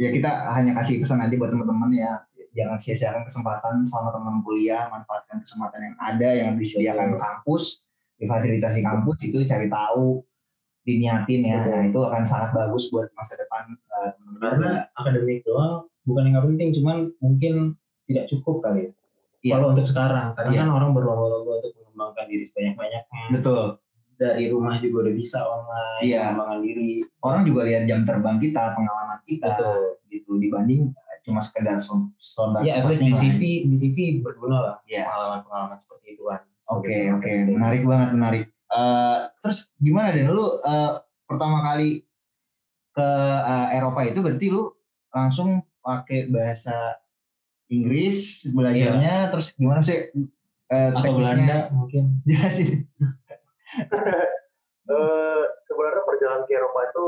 [0.00, 2.12] ya kita hanya kasih pesan aja buat teman-teman ya
[2.56, 7.20] jangan sia-siakan kesempatan selama teman kuliah manfaatkan kesempatan yang ada yang disediakan Betul.
[7.20, 7.64] kampus
[8.16, 10.24] difasilitasi kampus itu cari tahu
[10.88, 13.76] diniatin ya nah itu akan sangat bagus buat masa depan
[14.16, 17.54] teman-teman Karena akademik doang bukan yang penting, cuman mungkin
[18.06, 18.90] tidak cukup kali ya.
[19.46, 19.54] Iya.
[19.54, 20.60] Kalau untuk sekarang, karena Iya.
[20.60, 23.24] kan orang berlomba-lomba untuk mengembangkan diri sebanyak-banyaknya.
[23.30, 23.78] betul
[24.16, 26.22] Dari rumah juga udah bisa online, Iya.
[26.26, 26.90] mengembangkan diri.
[27.20, 29.82] orang juga lihat jam terbang kita pengalaman kita Betul.
[30.08, 34.56] gitu dibanding eh, cuma sekedar so- sobat Ya, at least di CV, di CV berguna
[34.58, 35.04] lah Iya.
[35.06, 36.40] pengalaman-pengalaman seperti itu kan.
[36.66, 38.44] Oke oke menarik banget menarik.
[38.66, 42.02] Eh, terus gimana deh lu eh, pertama kali
[42.90, 43.08] ke
[43.44, 44.64] eh, Eropa itu berarti lu
[45.08, 46.98] langsung pakai bahasa
[47.66, 50.10] Inggris belajarnya terus gimana sih
[50.66, 52.04] eh, Atau teknisnya Belanda mungkin.
[52.28, 52.86] jelasin.
[54.86, 57.04] Eh, sebenarnya perjalanan ke Eropa itu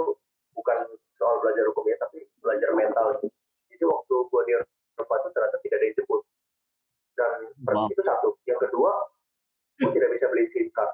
[0.50, 0.78] bukan
[1.14, 3.22] soal belajar hukumnya, tapi belajar mental.
[3.70, 6.20] Jadi waktu gua di Eropa itu ternyata tidak ada yang jemput.
[7.14, 7.86] Dan Wow.
[7.86, 8.34] itu satu.
[8.50, 8.90] Yang kedua,
[9.78, 10.90] gua tidak bisa beli SIM card.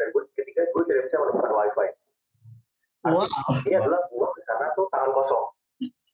[0.00, 1.88] Dan gua, ketiga, gua tidak bisa menemukan wifi.
[3.04, 3.28] Wow.
[3.68, 5.44] Ini adalah gua ke sana tuh tangan kosong.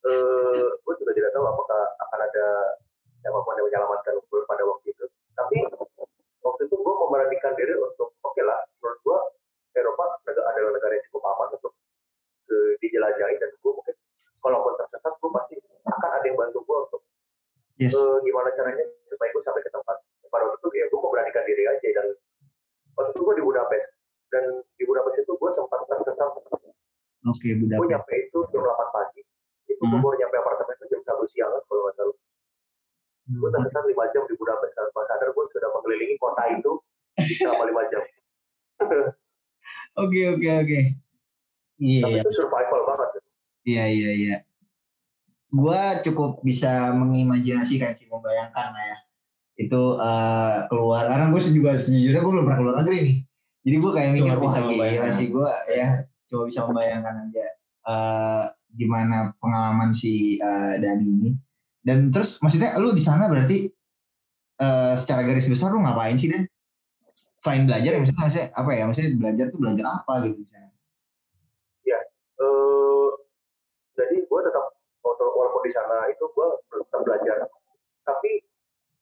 [0.03, 2.47] Eh, gua juga tidak tahu apakah akan ada
[3.59, 5.05] yang menyelamatkan gua pada waktu itu.
[5.35, 5.57] Tapi
[6.41, 9.19] waktu itu gua memberanikan diri untuk oke lah, menurut gua
[9.73, 11.73] Eropa adalah negara yang cukup aman untuk
[12.49, 13.95] eh, dijelajahi dan gua mungkin
[14.39, 17.03] kalaupun tersesat gua pasti akan ada yang bantu gua untuk
[17.77, 17.95] Yes.
[17.95, 19.95] eh, gimana caranya supaya gue sampai ke tempat.
[20.27, 22.07] Pada waktu itu ya gue memberanikan diri aja dan
[22.93, 23.87] waktu itu gue di Budapest
[24.29, 24.45] dan
[24.75, 26.27] di Budapest itu gue sempat tersesat.
[27.23, 27.87] Oke, Gue Budapest.
[27.87, 29.23] nyampe itu jam 8 pagi.
[29.65, 30.03] Itu gue Hmm.
[30.03, 32.17] baru nyampe apartemen itu jam 1 siang kalau nggak salah.
[33.31, 36.73] Gue tersesat 5 jam di Budapest dan pas sadar gue sudah mengelilingi kota itu
[37.39, 38.03] selama 5 jam.
[39.99, 40.81] Oke, oke, oke.
[41.79, 42.23] Iya, Tapi iya.
[42.23, 43.09] itu survival banget.
[43.67, 44.37] Iya iya iya.
[45.51, 48.99] Gua cukup bisa mengimajinasikan sih membayangkan lah ya.
[49.59, 53.19] Itu eh, keluar karena gue juga sejujurnya gue belum pernah keluar negeri nih.
[53.67, 55.89] Jadi gue kayak mikir bisa gila sih gue ya
[56.29, 57.47] coba bisa membayangkan aja
[57.89, 61.31] eh gimana pengalaman si eh, Dani ini.
[61.83, 63.67] Dan terus maksudnya lu di sana berarti
[64.59, 66.48] eh secara garis besar lu ngapain sih Dan?
[67.39, 68.83] Selain belajar ya maksudnya, maksudnya apa ya?
[68.85, 70.67] Maksudnya belajar tuh belajar apa gitu misalnya?
[72.39, 73.09] eh
[73.93, 74.65] jadi gue tetap
[75.03, 77.51] walaupun di sana itu gue tetap belajar
[78.05, 78.47] tapi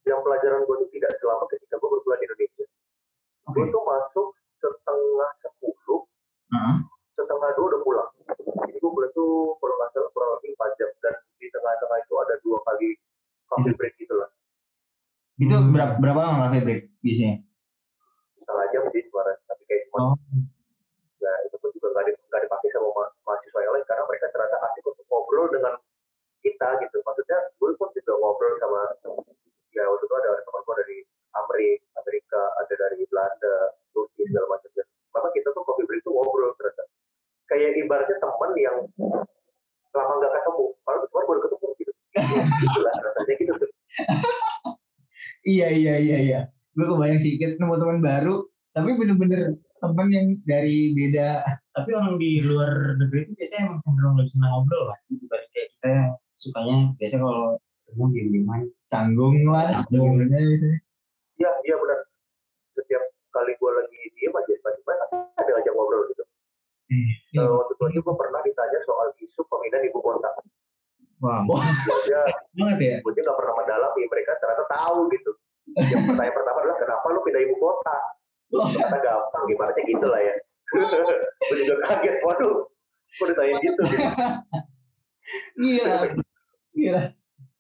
[0.03, 2.65] yang pelajaran gue itu tidak selama ketika gue berbulan di Indonesia
[3.45, 3.53] Oke.
[3.53, 6.01] gue tuh masuk setengah sepuluh
[6.49, 6.77] Heeh.
[7.13, 8.09] setengah dua udah pulang
[8.65, 9.29] jadi gue boleh tuh
[9.61, 12.89] kalau nggak salah kurang lebih empat jam dan di tengah-tengah itu ada dua kali
[13.45, 14.33] coffee break gitu lah
[15.37, 15.69] Itu Hmm.
[15.69, 17.45] berapa, berapa lama cafe break biasanya?
[18.41, 20.17] setengah jam sih kemarin tapi kayak Oh.
[20.17, 20.41] cuma
[21.17, 24.27] ya itu pun juga nggak di- nggak dipakai sama ma- mahasiswa yang lain karena mereka
[24.29, 25.75] ternyata asik untuk ngobrol dengan
[26.39, 28.81] kita gitu maksudnya gue pun juga ngobrol sama
[29.73, 30.99] ya waktu itu ada teman gue dari
[31.35, 33.55] Amerika Amerika ada dari Belanda
[33.91, 36.85] Turki segala macam dan maka kita tuh coffee break tuh ngobrol ternyata
[37.47, 38.77] kayak ibaratnya teman yang
[39.91, 41.93] lama nggak ketemu kalau kemarin baru ketemu gitu
[42.63, 43.71] gitu lah rasanya gitu tuh
[45.43, 46.41] Iya iya iya iya.
[46.75, 48.35] Gue kebayang sih kita nemu teman baru,
[48.71, 51.43] tapi bener-bener teman yang dari beda.
[51.75, 54.99] Tapi orang di luar negeri itu biasanya emang cenderung lebih senang ngobrol lah.
[55.11, 57.47] Dibanding kayak kita yang sukanya biasanya kalau
[57.87, 59.67] ketemu diem dieman Tanggung lah.
[59.91, 60.15] Tanggung.
[60.23, 60.69] Gimana gitu.
[61.37, 61.99] Iya, iya benar.
[62.79, 63.03] Setiap
[63.35, 64.93] kali gue lagi diem aja, tiba-tiba
[65.37, 66.25] ada aja ngobrol gitu.
[66.89, 67.43] Iya.
[67.43, 70.31] Eh, waktu itu aja gue pernah ditanya soal isu pemindahan ibu kota.
[71.17, 71.41] Wah,
[72.05, 72.97] Dia, banget ya.
[73.01, 75.33] gue nggak pernah mendalami, mereka ternyata tahu gitu.
[75.77, 77.97] Yang pertanyaan pertama adalah kenapa lu pindah ibu kota?
[78.49, 80.35] Kata gampang, gimana sih gitu lah ya.
[81.47, 82.67] gue juga kaget, waduh,
[83.07, 83.83] gue ditanya gitu.
[83.87, 84.03] gitu.
[85.59, 85.97] Gila.
[86.73, 87.03] Gila.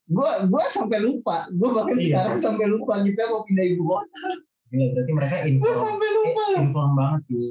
[0.07, 1.50] Gua gua sampai lupa.
[1.50, 2.07] Gua bahkan Iya.
[2.07, 4.22] sekarang sampai lupa kita mau pindah ibu kota.
[4.70, 6.62] Gila, berarti mereka Gua inform, sampai lupa eh, loh.
[6.62, 7.48] inform banget sih.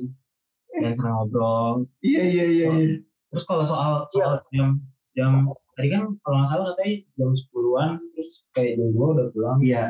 [0.76, 1.76] Dan senang ngobrol.
[2.00, 2.96] Iya iya iya iya.
[3.32, 4.80] Terus kalau soal soal jam
[5.16, 9.58] jam tadi kan kalau nggak salah katanya jam 10-an terus kayak jam 2 udah pulang.
[9.60, 9.84] Iya.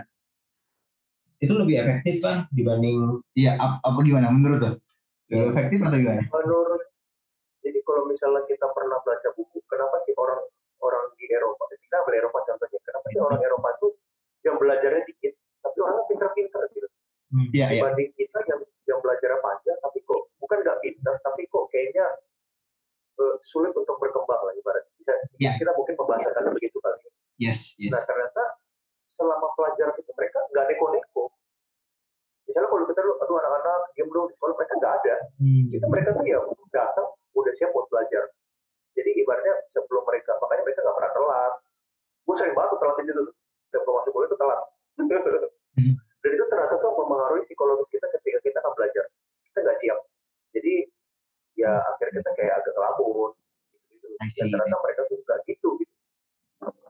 [1.39, 4.75] Itu lebih efektif kan dibanding Iya, ap- apa gimana menurut tuh?
[5.27, 6.21] Lebih efektif atau gimana?
[6.25, 6.83] Menurut,
[7.59, 10.41] jadi kalau misalnya kita pernah baca buku, kenapa sih orang
[10.79, 13.91] orang di Eropa, kita ambil Eropa contohnya, kenapa sih orang Eropa tuh
[14.45, 16.87] yang belajarnya dikit, tapi orangnya pintar-pintar gitu.
[17.33, 17.81] hmm, Iya iya.
[17.81, 22.05] dibanding kita yang yang belajarnya panjang tapi kok bukan nggak pintar tapi kok kayaknya
[23.17, 25.57] eh, sulit untuk berkembang lah ibarat bisa Iya.
[25.57, 27.01] kita mungkin pembahasannya begitu kali
[27.35, 27.89] Yes yes.
[27.89, 28.43] nah ternyata
[29.15, 31.23] selama pelajaran itu mereka nggak neko-neko.
[32.45, 35.15] Misalnya kalau kita dulu aduh anak-anak diam dong di sekolah mereka nggak ada.
[35.41, 38.23] Hmm, itu mereka tuh ya datang udah siap buat belajar.
[38.95, 41.53] Jadi ibaratnya sebelum mereka makanya mereka nggak pernah telat.
[42.25, 43.23] Gue sering banget telat di situ
[43.73, 44.59] sebelum masuk kuliah itu telat.
[44.95, 45.09] Hmm.
[46.21, 49.05] dan itu ternyata tuh mempengaruhi psikologis kita ketika kita akan belajar.
[49.49, 49.99] Kita nggak siap.
[50.53, 50.73] Jadi
[51.55, 53.31] ya akhirnya kita kayak agak ngelamun
[53.89, 54.51] gitu, dan see.
[54.51, 55.93] ternyata mereka tuh nggak gitu gitu.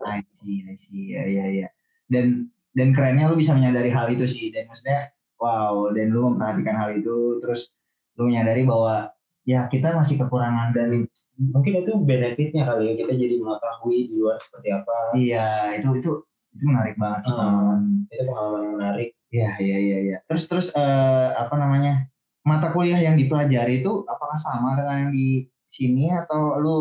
[0.05, 1.03] I see, I see.
[1.17, 1.67] Ya, ya, ya.
[2.05, 4.51] Dan dan kerennya lu bisa menyadari hal itu sih.
[4.51, 5.89] Dan maksudnya, wow.
[5.95, 7.71] Dan lu memperhatikan hal itu, terus
[8.15, 9.11] lu menyadari bahwa
[9.45, 11.05] ya kita masih kekurangan dan
[11.37, 14.95] mungkin itu benefitnya kali ya kita jadi mengetahui di luar seperti apa.
[15.13, 16.11] iya itu itu
[16.55, 17.39] itu menarik banget sih Hmm.
[17.43, 17.79] pengalaman.
[18.07, 19.09] Itu pengalaman yang menarik.
[19.29, 20.17] Iya, iya, iya, iya.
[20.31, 22.07] Terus terus eh, apa namanya?
[22.47, 26.77] Mata kuliah yang dipelajari itu apakah sama dengan yang di sini atau lu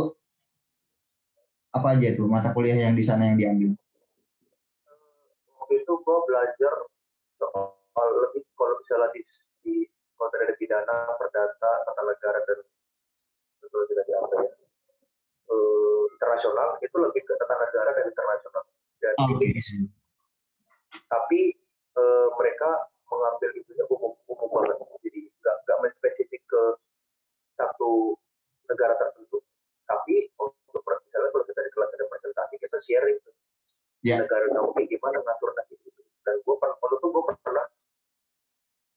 [1.75, 3.75] apa aja tuh mata kuliah yang di sana yang diambil?
[5.75, 6.75] Waktu itu gue belajar
[7.35, 9.27] soal lebih kalau misalnya di,
[9.67, 9.75] di
[10.15, 12.63] konten ada pidana, perdata, tata negara dan
[13.59, 14.55] itu tidak diambil ya.
[15.51, 18.63] Eh, internasional itu lebih ke tata negara dan internasional
[19.03, 19.51] dan Oh, ini
[21.11, 21.59] tapi
[21.99, 22.71] eh, mereka
[23.11, 26.63] mengambil itunya umum umum banget jadi nggak nggak menspesifik ke
[27.59, 28.15] satu
[28.71, 29.43] negara tertentu.
[29.91, 33.35] Tapi untuk misalnya kalau kita di kelas ada presentasi kita sharing tuh.
[34.05, 34.21] Ya.
[34.21, 36.01] negara kamu kayak gimana ngatur nasib itu.
[36.23, 37.67] Dan gue pernah waktu itu gue pernah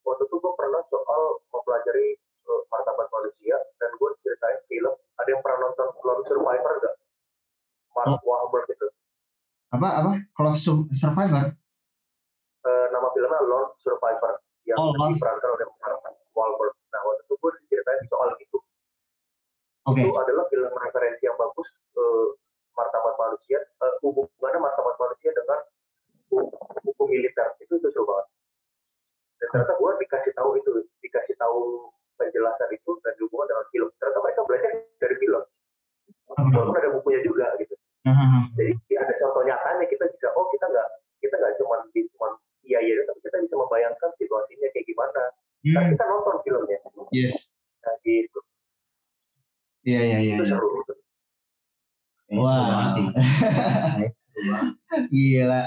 [0.03, 5.41] waktu itu gue pernah soal mempelajari eh, martabat manusia dan gue ceritain film ada yang
[5.41, 6.95] pernah nonton Lone Survivor gak?
[7.91, 8.87] Mark Wahlberg itu
[9.67, 10.11] Apa apa?
[10.53, 11.55] Su- Survivor?
[12.61, 15.99] Eh, nama filmnya Lone Survivor yang Oh, diperankan oleh Mark
[16.31, 16.75] Wahlberg.
[16.91, 18.57] Nah waktu itu gue diceritain soal itu.
[19.87, 20.03] Oke.
[20.03, 22.27] Itu adalah film referensi yang bagus eh,
[22.71, 25.59] martabat manusia, eh, hubungannya martabat manusia dengan
[26.29, 26.53] hu-
[26.85, 28.27] hukum militer itu itu seru banget.
[29.37, 33.89] Dan ternyata gue dikasih tahu itu, dikasih tahu penjelasan itu dan hubungan dengan film.
[33.95, 35.43] Ternyata mereka belajar dari film.
[36.27, 37.73] Walaupun ada bukunya juga gitu.
[38.03, 38.39] Hahaha.
[38.55, 40.87] Jadi ada contoh nyatanya kita bisa, oh kita nggak
[41.19, 42.27] kita nggak cuma cuma
[42.63, 45.23] iya iya, tapi kita bisa membayangkan situasinya kayak gimana.
[45.83, 46.77] Hmm, kita nonton filmnya.
[47.13, 47.35] yes.
[47.85, 48.39] Nah, gitu.
[49.87, 50.35] Iya iya iya.
[50.35, 50.57] Itu iya.
[52.43, 52.91] Wah.
[52.91, 53.15] banget.
[55.15, 55.63] Gila.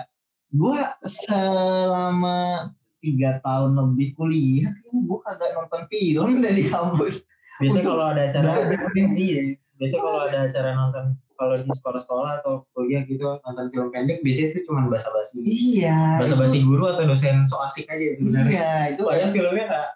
[0.50, 2.68] Gua selama
[3.00, 7.24] tiga tahun lebih kuliah, kayaknya gua kagak nonton film dari kampus.
[7.60, 8.50] Biasanya kalau ada acara
[9.16, 11.04] iya, biasanya kalau ada acara nonton
[11.40, 15.40] kalau di sekolah-sekolah atau kuliah gitu nonton film pendek biasanya itu cuma basa-basi.
[15.40, 16.20] Iya.
[16.20, 18.52] Basa-basi guru atau dosen so asik aja sebenarnya.
[18.52, 19.88] Iya, itu Padahal filmnya nggak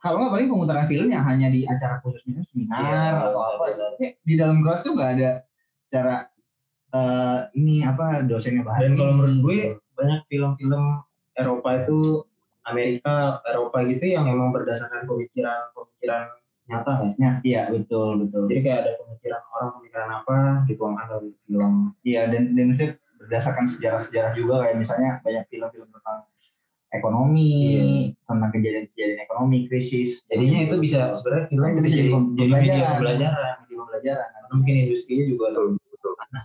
[0.00, 3.64] kalau nggak paling pemutaran film yang hanya di acara khusus misalnya seminar Iya, atau apa.
[4.00, 5.30] Kayak Di dalam kelas tuh nggak ada
[5.76, 6.14] secara
[6.90, 8.80] eh, ini apa dosennya bahas.
[8.80, 9.58] Dan kalau menurut gue
[9.92, 10.84] banyak film-film
[11.36, 12.24] Eropa itu
[12.64, 16.24] Amerika, Eropa gitu yang memang berdasarkan pemikiran-pemikiran
[16.70, 17.20] nyata nggak sih?
[17.20, 18.48] Ya, iya betul betul.
[18.48, 21.72] Jadi kayak ada pemikiran orang pemikiran apa dituangkan dalam film.
[22.00, 22.68] Iya dan dan
[23.20, 26.24] berdasarkan sejarah-sejarah juga kayak misalnya banyak film-film tentang
[26.90, 27.54] ekonomi,
[28.26, 30.26] tentang kejadian-kejadian ekonomi, krisis.
[30.26, 32.90] Jadinya itu bisa sebenarnya film Nah, itu bisa jadi jadi media pembelajaran.
[32.90, 33.54] pembelajaran.
[33.62, 34.28] Jadi pembelajaran.
[34.34, 35.70] Karena mungkin industrinya juga terlalu
[36.18, 36.44] panas.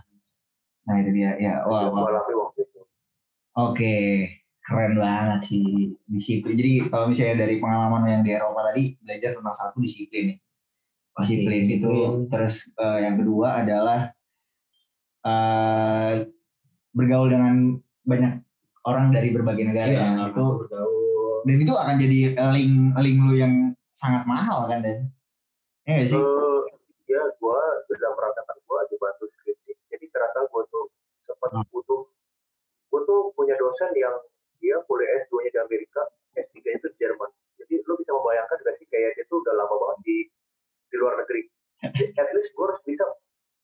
[0.86, 1.54] Nah itu dia ya.
[1.66, 2.80] Wah, alami waktu itu.
[3.56, 3.96] Oke,
[4.62, 6.54] keren banget sih disiplin.
[6.54, 10.38] Jadi kalau misalnya dari pengalaman yang di Eropa tadi belajar tentang satu disiplin nih.
[11.18, 11.66] Disiplin itu.
[11.66, 12.10] Disiplin.
[12.30, 14.00] Terus eh, yang kedua adalah
[15.26, 16.12] eh,
[16.94, 17.74] bergaul dengan
[18.06, 18.45] banyak
[18.86, 19.90] orang dari berbagai negara.
[19.90, 20.26] Iya, ya.
[20.30, 21.42] itu bergaul.
[21.46, 22.18] dan itu akan jadi
[22.58, 23.54] link link lu yang
[23.94, 25.10] sangat mahal kan dan
[25.86, 26.18] ya nggak sih?
[26.18, 26.60] Eh,
[27.06, 29.72] ya gue sudah merasakan gue aja bantu skripsi.
[29.94, 30.90] Jadi ternyata gue tuh
[31.22, 31.62] sempat Hmm.
[31.70, 32.02] butuh,
[32.90, 34.14] gue tuh punya dosen yang
[34.58, 36.02] dia kuliah S2-nya di Amerika,
[36.34, 37.30] S3-nya itu di Jerman.
[37.62, 40.16] Jadi lu bisa membayangkan gak sih kayak dia tuh udah lama banget di
[40.90, 41.46] di luar negeri.
[42.18, 43.06] At least gue harus bisa.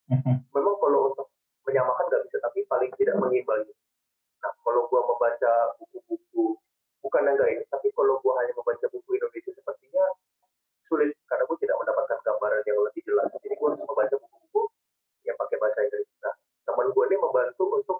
[0.55, 1.27] Memang kalau untuk
[1.67, 3.75] menyamakan gak bisa, tapi paling tidak mengimbangi.
[4.43, 6.45] Nah kalau gue membaca buku-buku,
[6.99, 10.03] bukan yang ini, tapi kalau gue hanya membaca buku Indonesia sepertinya
[10.91, 13.31] sulit karena gue tidak mendapatkan gambaran yang lebih jelas.
[13.39, 14.61] Jadi gue harus membaca buku-buku
[15.23, 16.07] yang pakai bahasa Inggris.
[16.19, 16.35] Nah,
[16.67, 17.99] teman gue ini membantu untuk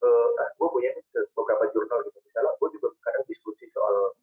[0.00, 0.90] eh nah, gue punya
[1.36, 2.18] beberapa jurnal gitu.
[2.24, 4.16] Misalnya gue juga kadang diskusi soal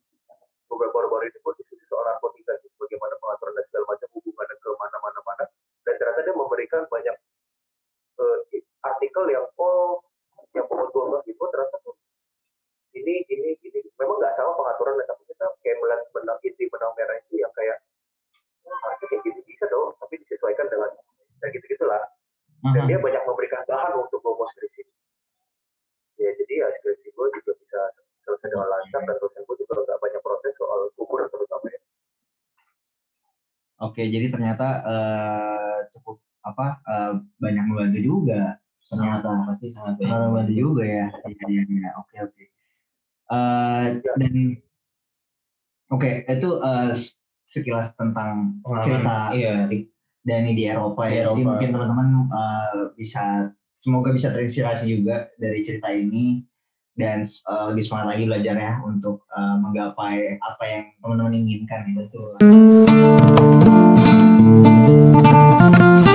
[0.66, 4.70] beberapa baru-baru ini gue diskusi soal narkotika sih, bagaimana pengaturan dan segala macam hubungannya ke
[4.74, 5.46] mana-mana mana.
[5.86, 7.18] Dan ternyata dia memberikan banyak
[8.18, 8.38] eh,
[8.82, 10.02] artikel yang oh
[10.52, 11.96] yang pokok gue bilang itu ternyata tuh
[12.92, 17.16] ini ini ini memang nggak sama pengaturan tapi kita kayak melihat benang inti benang merah
[17.24, 17.78] itu yang kayak
[18.68, 20.92] "Wah, harusnya kayak gitu bisa dong tapi disesuaikan dengan
[21.42, 22.04] ya gitu gitulah
[22.62, 22.90] dan Aha.
[22.90, 24.84] dia banyak memberikan bahan untuk promo skripsi
[26.20, 27.82] ya jadi ya skripsi gue juga bisa
[28.28, 31.82] selesai dengan lancar dan dosen gue juga nggak banyak protes soal ukuran terutama ya
[34.02, 38.58] Oke, jadi ternyata eh, cukup apa eh, banyak membantu juga
[38.90, 39.46] ternyata.
[39.46, 41.08] pasti sangat Sangat membantu juga ya.
[41.30, 41.90] Iya iya iya.
[42.02, 42.44] Oke oke.
[43.30, 44.34] Eh, dan
[45.94, 46.92] oke itu eh,
[47.46, 49.86] sekilas tentang cerita Iya, di
[50.26, 51.30] Dani di Eropa Di ya.
[51.30, 51.50] Jadi Eropa.
[51.54, 56.42] mungkin teman-teman eh, bisa semoga bisa terinspirasi juga dari cerita ini
[56.98, 59.30] dan eh, lebih semangat lagi belajarnya untuk
[59.72, 62.36] menggapai apa yang teman-teman inginkan gitu.
[65.72, 66.11] Nah,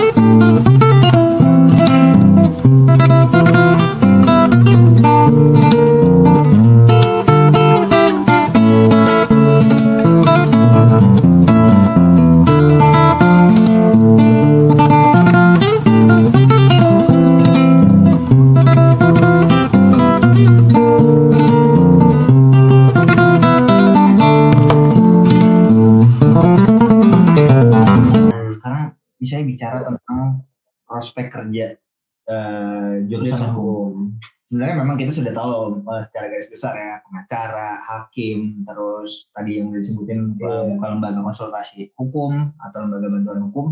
[35.07, 40.35] Kita sudah tahu eh, secara garis besar ya pengacara, hakim, terus tadi yang udah disebutin
[40.35, 43.66] eh, bukan lembaga konsultasi hukum atau lembaga bantuan hukum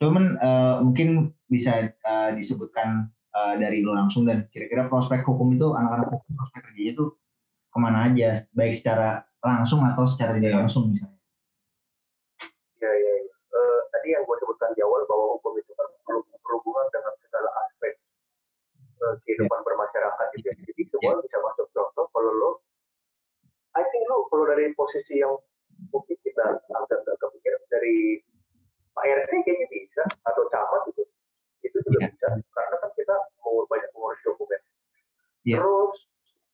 [0.00, 5.70] Cuman eh, mungkin bisa eh, disebutkan eh, dari lo langsung dan kira-kira prospek hukum itu
[5.76, 7.04] anak-anak hukum prospek kerjanya itu
[7.68, 11.20] ke mana aja, baik secara langsung atau secara tidak langsung misalnya.
[12.80, 13.34] Ya, ya, ya.
[13.36, 17.50] Eh, tadi yang gue sebutkan di awal bahwa hukum itu kan berhub- berhubungan dengan segala
[17.66, 17.92] aspek
[19.04, 20.54] eh, kehidupan bermasyarakat gitu ya.
[20.64, 22.50] Jadi semua bisa masuk contoh kalau lo,
[23.76, 25.34] I think lo kalau dari posisi yang
[25.90, 28.22] mungkin kita agak agak kepikir dari
[28.94, 31.02] Pak RT kayaknya bisa atau camat gitu,
[31.66, 32.08] itu juga Iya.
[32.14, 34.60] bisa karena kan kita mau banyak mengurus dokumen.
[35.42, 35.58] Iya.
[35.58, 35.98] Terus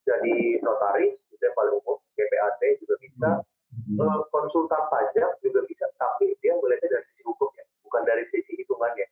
[0.08, 3.30] jadi notaris itu yang paling umum, GPAT juga bisa.
[3.70, 4.02] Hmm.
[4.02, 9.06] Eh, konsultan pajak juga bisa, tapi dia melihatnya dari sisi hukumnya, bukan dari sisi hitungannya.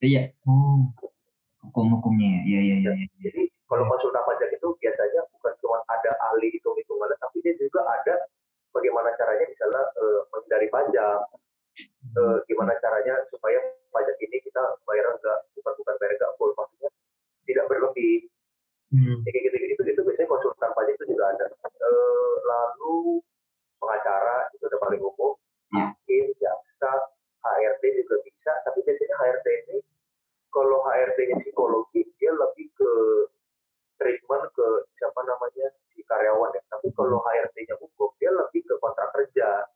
[0.00, 0.32] Iya.
[0.46, 0.86] Oh.
[1.60, 2.46] Hukum-hukumnya.
[2.46, 2.92] Iya, iya, iya.
[2.94, 3.06] iya.
[3.20, 8.14] Jadi kalau konsultan pajak itu biasanya bukan cuma ada ahli hitung-hitungan, tapi dia juga ada
[8.70, 11.18] bagaimana caranya misalnya eh, menghindari pajak,
[12.14, 13.58] eh, gimana caranya supaya
[13.90, 16.90] pajak ini kita bayar enggak, bukan bukan bayar enggak full, maksudnya
[17.44, 18.28] tidak berlebih.
[18.88, 19.20] Hmm.
[19.20, 21.44] Ya, kayak gitu-gitu itu biasanya konsultan pajak itu juga ada.
[21.68, 23.20] Eh, lalu
[23.76, 25.34] pengacara itu udah paling umum,
[25.68, 25.92] Ya.
[25.92, 26.92] hakim, jaksa,
[27.38, 29.76] HRD juga bisa, tapi biasanya HRD ini
[30.48, 32.90] kalau HRD-nya psikologi dia lebih ke
[33.96, 34.66] treatment ke
[34.96, 36.62] siapa namanya si karyawan ya.
[36.68, 39.68] Tapi kalau HRD-nya hukum dia lebih ke kontrak kerja,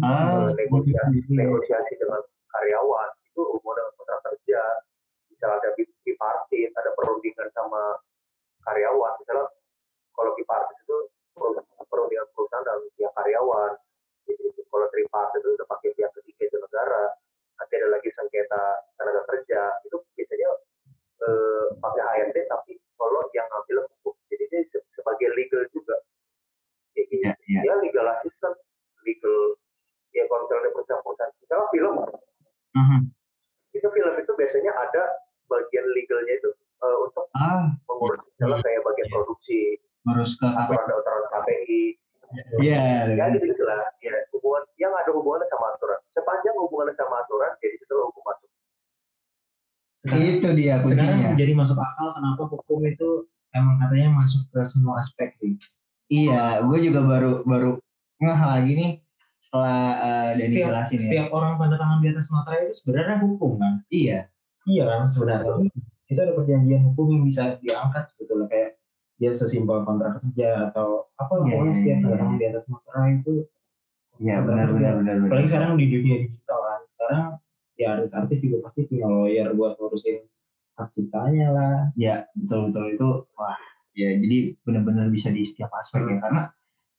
[0.00, 4.62] Ah, eh, negosiasi, negosiasi dengan karyawan itu hubungan dengan kontrak kerja.
[5.28, 7.98] Misalnya ada bi- bipartit, ada perundingan sama
[8.62, 9.12] karyawan.
[9.20, 9.46] Misalnya
[10.10, 10.96] kalau bipartit itu
[11.30, 13.72] per- perundingan perusahaan dan pihak karyawan.
[14.24, 17.04] Jadi kalau tripartit itu udah pakai pihak ketiga itu negara.
[17.54, 18.62] Nanti ada lagi sengketa
[18.96, 19.60] tenaga kerja.
[19.84, 20.48] Itu biasanya
[21.22, 24.16] eh, pakai HRD tapi kalau yang ngambil hukum.
[24.26, 26.02] Jadi dia se- sebagai legal juga.
[26.90, 27.22] Kayak gitu.
[27.22, 27.60] Iya, iya.
[27.62, 28.58] Dia legal assistant,
[29.00, 29.54] legal
[30.10, 31.94] ya kalau misalnya perusahaan-perusahaan, misalnya film,
[32.72, 33.00] Mhm.
[33.72, 35.02] itu film itu biasanya ada
[35.44, 40.70] bagian legalnya itu eh, untuk Ah, mengurus misalnya kayak bagian produksi, harus ke apa?
[40.70, 41.82] aturan-aturan KPI,
[42.60, 43.10] Iya.
[43.10, 43.82] ya gitu gitu lah.
[43.98, 45.98] Ya, hubungan yang ada hubungannya sama aturan.
[46.84, 48.50] Hubungannya sama aturan, jadi itu hukum masuk.
[50.04, 51.30] Itu dia Sekarang kuncinya.
[51.32, 53.08] jadi masuk akal kenapa hukum itu
[53.56, 55.56] emang katanya masuk ke semua aspek sih.
[56.12, 57.80] Iya, gue juga baru baru
[58.20, 58.92] ngeh lagi nih
[59.40, 61.00] setelah uh, Dani Setiap, jelasin ya.
[61.00, 63.72] setiap orang tanda tangan di atas materai itu sebenarnya hukum kan?
[63.88, 64.18] Iya.
[64.64, 65.72] Iya kan sebenarnya.
[66.04, 68.70] Itu ada perjanjian hukum yang bisa diangkat sebetulnya kayak
[69.16, 72.02] dia sesimpel kontrak kerja atau apa Iya, pokoknya iya, setiap iya.
[72.04, 73.34] tanda tangan di atas materai itu
[74.14, 75.26] Iya, benar benar benar benar.
[75.32, 76.60] apalagi sekarang di dunia digital
[76.94, 77.26] sekarang
[77.74, 80.22] ya artis-artis juga pasti punya lawyer buat ngurusin
[80.74, 83.58] hak ciptanya lah Ya, betul betul itu wah,
[83.94, 86.42] ya jadi benar-benar bisa di setiap aspek ya karena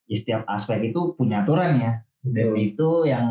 [0.05, 2.03] ya setiap aspek itu punya aturan ya.
[2.25, 2.57] Dan Betul.
[2.57, 3.25] itu yang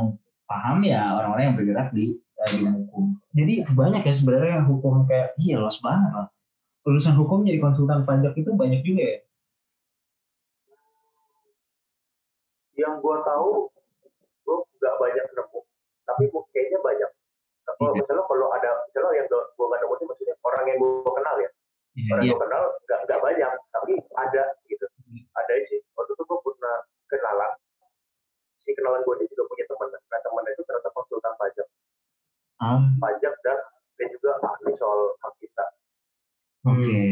[0.47, 3.05] paham ya orang-orang yang bergerak di uh, bidang hukum.
[3.35, 6.29] jadi banyak ya sebenarnya hukum kayak Iya, luas banget lah.
[6.85, 9.19] lulusan hukum jadi konsultan pajak itu banyak juga ya
[12.75, 13.51] Yang gua tahu,
[14.45, 15.27] gua nggak banyak
[16.05, 17.11] tapi kayaknya banyak.
[17.65, 18.01] Nah, Kalau Iya.
[18.05, 21.51] misalnya kalau ada, misalnya yang gua nggak nemu itu maksudnya orang yang gua kenal ya.
[21.51, 21.57] Orang
[21.97, 22.13] Iya.
[22.15, 24.87] yang gua kenal nggak nggak banyak, tapi ada gitu.
[25.35, 25.79] Ada sih.
[25.97, 26.77] Waktu itu gua pernah
[27.09, 27.53] kenalan.
[28.61, 29.89] Si kenalan gua ini juga punya teman.
[29.91, 31.69] Nah temannya itu ternyata konsultan pajak,
[32.57, 33.59] Ah, pajak dan
[33.97, 35.65] dia juga ahli soal hak kita.
[36.65, 37.03] oke.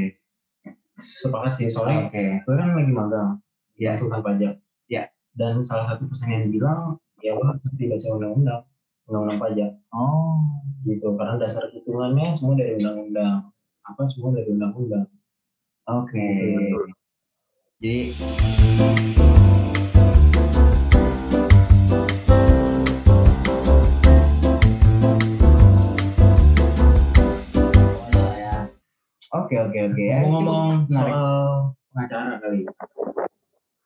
[0.95, 2.25] sepakat sih soalnya Oke.
[2.41, 3.31] gue kan lagi magang
[3.75, 3.97] di Ya.
[3.97, 4.55] konsultan pajak
[4.87, 5.11] Ya.
[5.35, 8.63] dan salah satu pesan yang dibilang ya lo harus baca undang-undang
[9.07, 10.39] undang-undang pajak Oh.
[10.83, 13.51] gitu karena dasar hitungannya semua dari undang-undang
[13.83, 15.07] apa semua dari undang-undang
[15.85, 16.23] Oke.
[17.83, 18.15] Jadi
[29.33, 30.19] Oke oke oke ya.
[30.29, 30.87] menarik.
[30.93, 31.41] soal
[31.89, 32.61] pengacara kali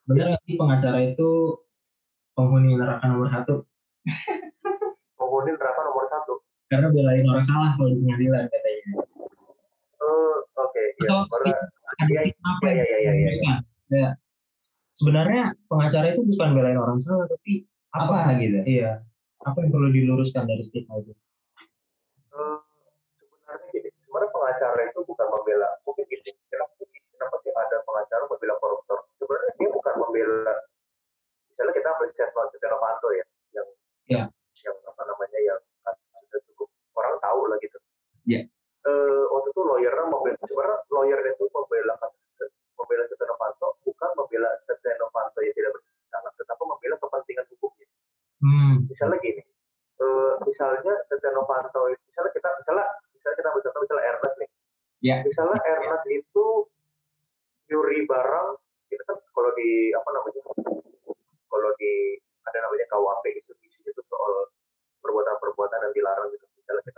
[0.07, 1.29] benar nggak sih pengacara itu
[2.31, 3.63] penghuni neraka nomor satu
[5.37, 6.33] Penghuni neraka nomor satu.
[6.65, 8.81] karena belain orang salah kalau di pengadilan katanya
[9.97, 11.05] Eh, Oke, ya.
[11.05, 13.55] Atau Karena ada Iya, stigma apa ya, yang ya, ya, ya, ya.
[13.87, 14.09] Ya.
[14.91, 18.65] sebenarnya pengacara itu bukan belain orang salah tapi apa gitu?
[18.65, 19.05] iya
[19.39, 21.13] apa yang perlu diluruskan dari stigma itu
[22.33, 22.57] Eh,
[23.21, 26.73] sebenarnya gini, sebenarnya pengacara itu bukan membela, mungkin gini, kenapa,
[27.39, 29.05] sih ada pengacara membela koruptor?
[29.15, 30.53] Sebenarnya dia bukan membela,
[31.47, 33.67] misalnya kita ambil Setnov Setia Novanto ya, yang
[34.07, 34.23] Ya.
[34.97, 36.65] Apa namanya yang sudah cukup
[36.97, 37.77] orang tahu lah gitu.
[38.25, 38.41] Ya.
[38.87, 41.93] Eh, waktu itu lawyernya membela, sebenarnya lawyernya itu membela
[42.79, 47.87] membela Setia Novanto bukan membela Setia Novanto yang tidak bersalah, tetapi membela kepentingan hukumnya
[48.41, 48.75] hmm.
[48.87, 49.43] misalnya gini,
[50.01, 54.49] eh, misalnya Setia Novanto misalnya kita misalnya misalnya kita ambil contoh misalnya Ernest nih
[54.97, 55.21] Ya.
[55.21, 56.45] misalnya Ernest itu
[57.69, 58.49] nyuri barang
[58.89, 60.41] itu kan kalau di apa namanya
[61.51, 62.17] kalau di
[62.49, 64.49] ada namanya KUHP itu isinya itu soal
[65.03, 66.31] perbuatan-perbuatan yang dilarang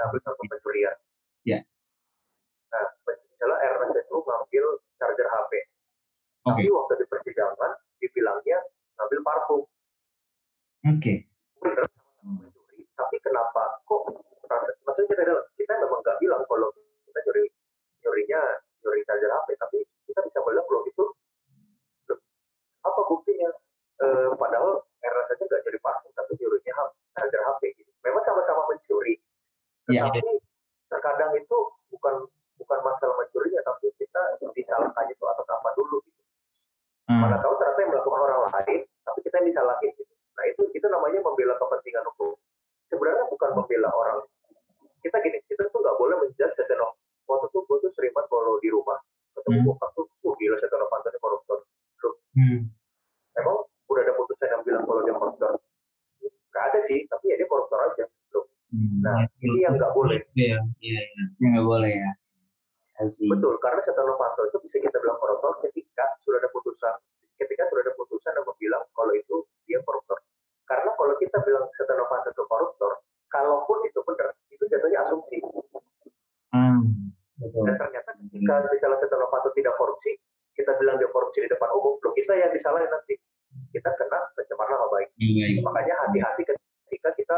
[0.01, 0.95] ambil contoh pencurian
[1.41, 1.59] Ya.
[2.69, 5.51] nah misalnya Ernest itu ngambil charger HP
[6.45, 6.51] Oke.
[6.55, 8.57] tapi waktu di persidangan dibilangnya
[8.95, 9.61] ngambil parfum
[10.85, 11.13] Oke.
[11.57, 11.85] bener
[12.21, 14.01] mencuri tapi kenapa kok
[14.45, 15.23] rasa- maksudnya kita
[15.55, 16.69] kita memang nggak bilang kalau
[17.05, 17.43] kita nyuri
[17.99, 18.41] nyurinya
[18.79, 21.05] nyuri charger HP tapi kita bisa bilang kalau itu
[22.05, 22.19] loh,
[22.83, 23.49] apa buktinya
[23.99, 27.91] Eh, padahal era saja nggak nyuri parfum tapi nyurinya ha- charger HP gitu.
[27.99, 29.19] memang sama-sama mencuri
[29.89, 30.05] Iya.
[30.07, 30.21] tetapi
[30.87, 31.57] terkadang itu
[31.89, 32.15] bukan
[32.55, 34.21] bukan masalah mencurinya tapi kita
[34.51, 36.17] disalahkan itu atas apa dulu gitu
[37.05, 37.25] Hmm.
[37.25, 40.05] mana tahu ternyata yang melakukan orang lain tapi kita yang disalahin gitu.
[40.31, 42.37] nah itu itu namanya membela kepentingan hukum
[42.85, 44.19] sebenarnya bukan membela orang
[44.99, 48.29] kita gini kita tuh nggak boleh menjudge Setia Novanto waktu itu gue tuh sering banget
[48.29, 48.99] kalau di rumah
[49.33, 49.67] ketemu Hmm.
[49.67, 51.57] bokap tuh uh gila Setia Novanto ini koruptor
[52.29, 52.59] Hmm.
[53.33, 55.51] emang udah ada putusan yang bilang kalau dia koruptor
[56.47, 59.01] nggak ada sih tapi ya dia koruptor aja Loh, Hmm.
[59.01, 61.25] nah ini yang nggak boleh Iya, iya, iya.
[61.25, 62.11] Ya nggak boleh ya.
[62.99, 63.31] Asli.
[63.31, 66.91] betul karena Setia Novanto itu bisa kita bilang koruptor ketika sudah ada putusan
[67.35, 70.19] ketika sudah ada putusan yang bilang kalau itu dia koruptor
[70.65, 72.91] karena kalau kita bilang Setia Novanto itu koruptor
[73.27, 75.39] kalaupun itu benar itu jatuhnya asumsi
[76.49, 77.13] Hmm.
[77.37, 77.61] Betul.
[77.63, 80.11] dan ternyata ketika misalnya Setia Novanto tidak korupsi
[80.51, 83.15] kita bilang dia korupsi di depan umum loh kita yang disalahin nanti
[83.71, 85.63] kita kena pencemaran nama baik Baik.
[85.63, 86.41] makanya hati-hati
[86.83, 87.37] ketika kita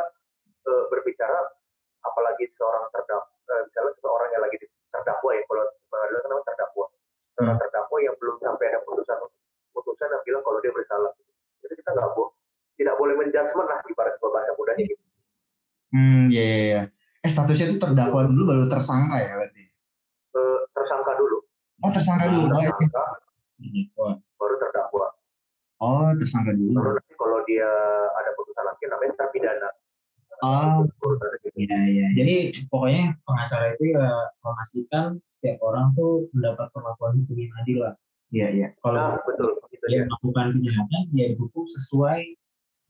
[0.63, 1.53] eh, berbicara
[2.01, 3.29] apalagi seorang terdakwa
[3.61, 6.85] misalnya seorang yang lagi di- terdakwa ya kalau pengadilan kan namanya terdakwa
[7.31, 7.61] seorang Hmm.
[7.61, 9.17] terdakwa yang belum sampai ada putusan
[9.71, 11.11] putusan yang bilang kalau dia bersalah
[11.59, 12.31] jadi kita nggak boleh
[12.75, 15.03] tidak boleh menjudgment lah ibarat bahasa mudanya gitu
[15.91, 16.81] Hmm, ya, ya, ya.
[17.21, 19.63] Eh, statusnya itu terdakwa dulu baru tersangka ya berarti?
[20.33, 21.37] Eh, tersangka dulu
[21.81, 22.45] Oh, tersangka dulu.
[22.49, 22.71] Oh, iya.
[22.71, 23.03] tersangka
[23.99, 25.07] Wah, baru terdakwa
[25.81, 26.73] Oh, tersangka dulu.
[26.77, 27.69] baru nanti kalau dia
[28.15, 29.69] ada putusan hakim namanya terpidana
[30.41, 31.21] Oh, gitu.
[31.53, 32.07] iya, iya.
[32.17, 34.09] Jadi pokoknya pengacara itu ya
[34.41, 37.93] memastikan setiap orang tuh mendapat perlakuan hukum yang adil lah.
[38.33, 38.67] Iya, iya.
[38.81, 42.40] Kalau nah betul itu dia dia melakukan kejahatan, dia dihukum sesuai.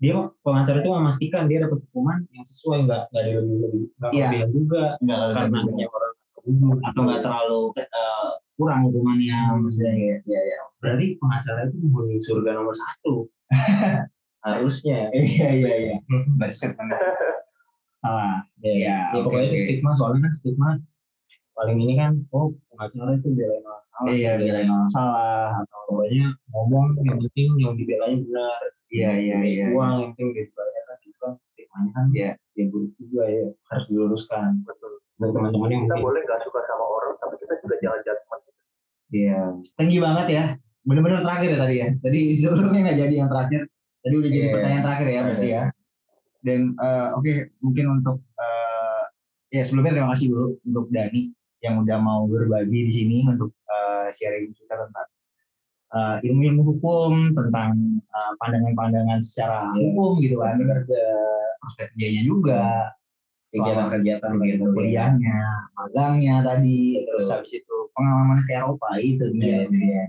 [0.01, 4.11] Dia pengacara itu memastikan dia dapat hukuman yang sesuai, nggak nggak ada lebih lebih nggak
[4.11, 4.25] Iya.
[4.25, 10.15] kelebihan juga Enggak karena hanya orang kebunuh atau nggak terlalu eh, kurang hukumannya maksudnya ya.
[10.25, 10.59] Iya, iya.
[10.81, 13.13] Berarti pengacara itu menghuni surga nomor satu.
[14.45, 15.13] Harusnya.
[15.13, 15.95] Iya, iya, iya.
[16.35, 16.97] Berset banget.
[18.01, 18.41] Salah.
[18.57, 19.63] Ya, Iya, ya oke, pokoknya itu oke.
[19.69, 20.69] stigma soalnya kan stigma
[21.61, 25.61] paling ini kan oh pengacara itu belain orang salah Iya, belain bilang salah.
[25.61, 29.65] atau pokoknya ngomong yang penting yang dibelain benar Iya, iya, iya.
[29.71, 32.29] uang yang penting dia dibayar kan juga stigmanya kan Iya.
[32.57, 36.81] ya buruk juga ya harus diluruskan betul buat teman-teman yang kita boleh nggak suka sama
[36.83, 38.41] orang tapi kita juga jangan judgment
[39.11, 39.39] iya
[39.77, 40.45] Tinggi banget ya.
[40.81, 41.87] Bener-bener terakhir ya tadi ya.
[41.93, 43.61] Tadi sebelumnya nggak jadi yang terakhir.
[44.01, 44.53] Tadi udah jadi Iya.
[44.57, 45.63] pertanyaan terakhir ya berarti ya.
[46.41, 49.03] Dan eh, oke mungkin untuk eh,
[49.51, 51.21] ya sebelumnya terima kasih dulu untuk Dani
[51.61, 55.07] yang udah mau berbagi di sini untuk eh, sharing kita tentang
[55.91, 59.77] eh, ilmu-ilmu hukum tentang eh, pandangan-pandangan secara Iya.
[59.79, 60.57] hukum gitu kan.
[60.57, 61.03] kerja
[61.57, 62.61] Prospek kerjanya juga.
[63.51, 65.39] kegiatan-kegiatan kegiatan kuliahnya,
[65.75, 69.67] magangnya tadi, terus habis itu pengalaman ke Eropa itu dia.
[69.67, 70.01] Iya, dia.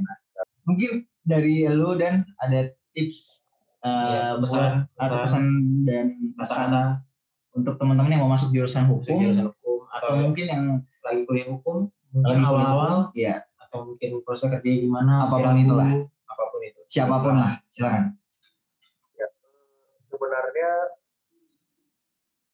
[0.62, 0.90] Mungkin
[1.20, 3.50] dari lu dan ada tips
[3.82, 5.44] uh, Iya, buat pesan- atau pesan- pesan
[5.82, 6.06] dan
[6.38, 6.82] pesan kata-kata
[7.52, 9.61] untuk teman-teman yang mau masuk jurusan hukum jurusan hukum
[9.92, 10.64] atau mungkin yang
[11.04, 12.96] lagi kuliah hukum lagi kuliah awal-awal.
[13.12, 15.90] ya atau mungkin proses kerja gimana Apa pun siapa itulah.
[16.28, 16.80] apa pun itu.
[16.88, 18.04] Siapa pun lah, silakan.
[20.12, 20.70] sebenarnya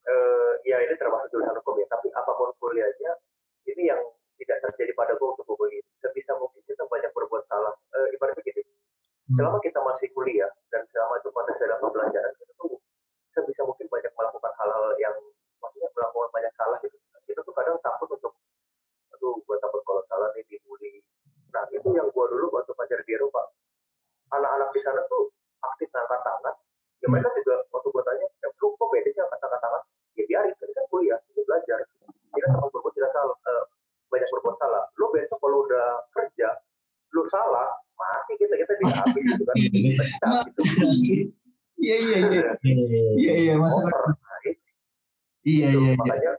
[0.07, 3.13] eh, ya ini termasuk jurusan hukum ya tapi apa pun kuliahnya
[3.67, 3.99] ini yang
[4.39, 8.43] tidak terjadi pada gue untuk gue ini sebisa mungkin kita banyak berbuat salah eh, ibaratnya
[8.47, 8.63] gini
[9.35, 12.79] selama kita masih kuliah dan selama itu pada dalam pembelajaran kita tuh
[13.35, 15.15] sebisa mungkin banyak melakukan hal-hal yang
[15.59, 16.97] maksudnya melakukan banyak salah gitu
[17.39, 18.35] kita tuh kadang takut untuk
[19.15, 20.99] aduh gue takut kalau salah nih dibully.
[21.55, 23.55] Nah itu yang gue dulu waktu belajar di Eropa.
[24.35, 25.31] Anak-anak di sana tuh
[25.63, 26.55] aktif angkat tangan.
[26.99, 29.83] Ya mereka juga waktu gue tanya ya, lu kok bedanya angkat angkat tangan
[30.19, 31.79] ya biarin kan kan kuliah itu belajar.
[32.11, 33.65] Kita sama berbuat tidak salah eh,
[34.11, 34.83] banyak berbuat salah.
[34.99, 36.49] Lu besok kalau udah kerja
[37.15, 39.55] lu salah mati kita kita tidak habis gitu kan.
[39.55, 41.31] Kita tidak habis gitu.
[41.79, 42.51] Iya iya iya.
[43.15, 43.55] Iya iya.
[43.55, 43.71] Over.
[43.71, 44.11] akal.
[44.11, 44.39] Nah,
[45.47, 45.95] Iya iya iya.
[45.95, 46.33] makanya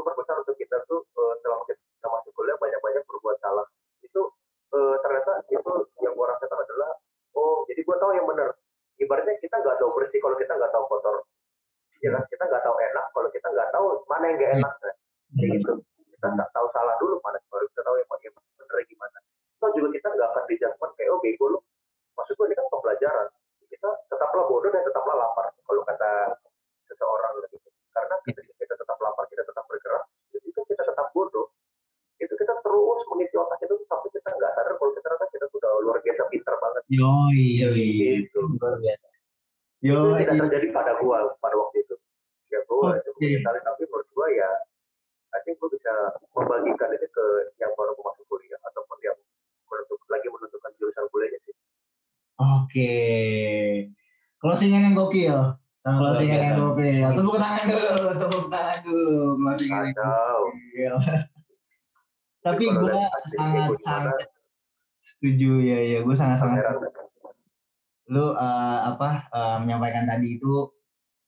[0.00, 3.68] gue berpesan untuk kita tuh eh, selama kita masih kuliah banyak-banyak berbuat salah.
[4.00, 4.32] Itu
[4.72, 6.96] eh, ternyata itu yang gue rasakan adalah
[7.36, 8.56] oh jadi gue tahu yang benar.
[8.96, 11.16] Ibaratnya kita nggak tahu bersih kalau kita nggak tahu kotor.
[12.00, 13.48] Ya kita nggak tahu enak kalau kita
[14.56, 14.72] enak.
[14.80, 14.94] Kan
[15.36, 15.72] kayak gitu.
[16.16, 19.18] Kita nggak tahu salah dulu mana baru kita tahu yang mana yang benar gimana.
[19.60, 21.58] Terus juga kita nggak akan dijudgment kayak oh bego lu.
[22.16, 23.28] Maksud gue ini kan pembelajaran.
[23.70, 26.10] Kita tetaplah bodoh dan tetaplah lapar kalau kata
[26.90, 27.68] seseorang gitu.
[27.92, 29.39] Karena kita tetap lapar kita
[30.80, 31.52] kita tetap bodoh
[32.20, 35.70] itu kita terus mengisi otak itu sampai kita nggak sadar kalau kita ternyata kita sudah
[35.84, 37.88] luar biasa pintar banget Yoi, yoi.
[38.24, 39.06] gitu luar biasa
[39.84, 40.20] itu Yoi.
[40.24, 41.94] tidak terjadi pada gua pada waktu itu
[42.48, 43.04] ya gua Oke.
[43.04, 44.50] cukup menyesali tapi menurut gua ya
[45.36, 45.92] I think gua bisa
[46.32, 47.24] membagikan ini ke
[47.60, 49.16] yang baru mau masuk kuliah ataupun yang
[49.68, 51.54] menentuk, lagi menentukan jurusan kuliahnya sih
[52.40, 52.96] Oke.
[54.40, 55.36] Closingan yang gokil.
[55.84, 57.08] luar Closingan yang gokil.
[57.12, 59.18] Tepuk tangan dulu, tepuk tangan dulu.
[59.36, 60.59] Closingan yang gokil.
[62.46, 64.16] Tapi gue lihat pasti sangat ikut gimana, sangat
[64.96, 65.98] setuju ya ya.
[66.00, 66.76] Gue sangat sangat heran.
[68.10, 70.66] lu eh, apa eh, menyampaikan tadi itu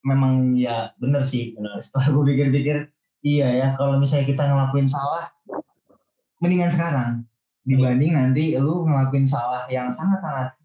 [0.02, 1.54] memang ya bener sih.
[1.54, 1.78] Bener.
[1.78, 2.76] setelah gue pikir-pikir
[3.22, 5.30] iya ya kalau misalnya kita ngelakuin salah
[6.42, 7.10] mendingan sekarang.
[7.62, 10.58] Dibanding nanti lu ngelakuin salah yang sangat-sangat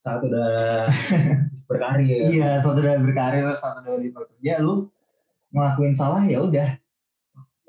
[0.00, 0.88] saat udah
[1.68, 2.32] berkarir.
[2.32, 4.88] Iya satu udah berkarir satu udah bekerja lu
[5.52, 6.80] ngelakuin salah ya udah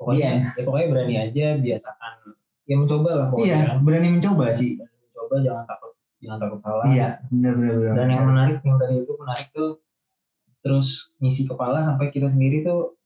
[0.02, 2.12] pokoknya ya pokoknya berani aja biasakan
[2.66, 3.76] ya mencoba lah pokoknya iya kan.
[3.86, 8.24] berani mencoba sih mencoba jangan takut jangan takut salah iya bener bener bener dan yang
[8.26, 9.70] menarik yang dari itu menarik tuh
[10.62, 10.88] terus
[11.18, 12.98] ngisi kepala sampai kita sendiri tuh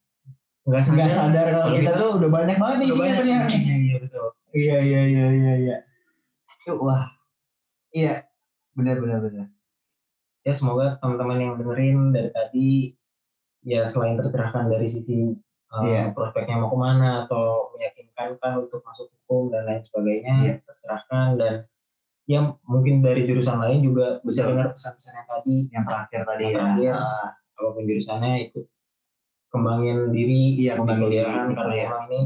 [0.66, 3.54] nggak sadar, nggak sadar kalau kita kita- tuh udah banyak banget Udah isinya banyak ternyata
[3.60, 4.26] iya betul
[4.56, 5.76] Iya iya iya iya iya.
[6.64, 7.12] Yuk, Wah.
[7.92, 8.24] Iya.
[8.72, 9.46] Benar benar benar.
[10.40, 12.70] ya semoga teman-teman yang dengerin dari tadi
[13.66, 15.28] ya selain tercerahkan dari sisi
[15.68, 16.02] uh, Iya.
[16.10, 20.54] prospeknya mau ke mana atau meyakinkan kan untuk masuk hukum dan lain sebagainya Iya.
[20.62, 21.54] tercerahkan dan
[22.26, 26.50] ya mungkin dari jurusan lain juga bisa dengar pesan-pesan yang tadi Yang terakhir tadi Yang
[26.50, 26.58] ya.
[26.58, 26.92] terakhir.
[26.92, 28.64] Ah, apa pun jurusannya ikut
[29.48, 31.22] kembangin diri Iya, di kembangin diri,
[31.54, 32.20] karena emang ini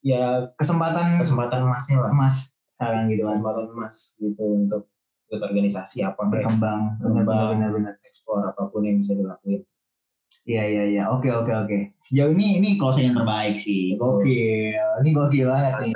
[0.00, 0.22] ya
[0.54, 3.34] kesempatan kesempatan emasnya lah emas sekarang gitu kan.
[3.34, 4.82] kesempatan emas gitu untuk
[5.26, 6.96] ikut organisasi apa Berkembang.
[6.96, 7.48] Benar benar Berkembang.
[7.52, 7.94] benar benar.
[8.02, 9.62] explore apa pun yang bisa dilakuin
[10.48, 11.02] Iya iya iya.
[11.12, 11.78] Oke oke oke.
[12.00, 14.00] Sejauh ini ini closing yang terbaik sih.
[14.00, 14.80] Gokil.
[15.04, 15.92] Ini gokil banget nih.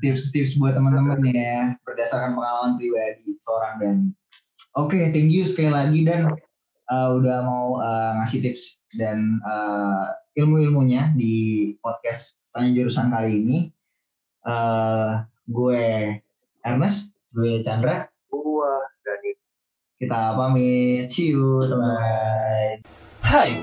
[0.00, 4.08] Tips-tips buat teman-teman ya berdasarkan pengalaman pribadi seorang Dani.
[4.76, 6.30] Oke, thank you sekali lagi dan
[6.88, 10.08] uh, udah mau uh, ngasih tips dan uh,
[10.38, 13.58] ilmu-ilmunya di podcast Tanya Jurusan kali ini.
[14.40, 16.16] Uh, gue
[16.64, 19.36] Ernest, gue Chandra gua Dani
[20.00, 21.12] kita pamit.
[21.12, 21.60] See you.
[21.68, 23.09] Bye.
[23.30, 23.62] Hai,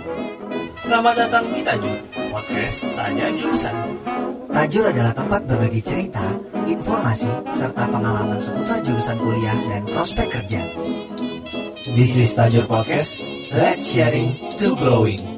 [0.80, 2.00] selamat datang di Tajur,
[2.32, 3.76] podcast Tanya Jurusan.
[4.48, 6.24] Tajur adalah tempat berbagi cerita,
[6.64, 10.64] informasi, serta pengalaman seputar jurusan kuliah dan prospek kerja.
[11.84, 13.20] This is Tajur Podcast,
[13.52, 15.37] let's sharing to growing.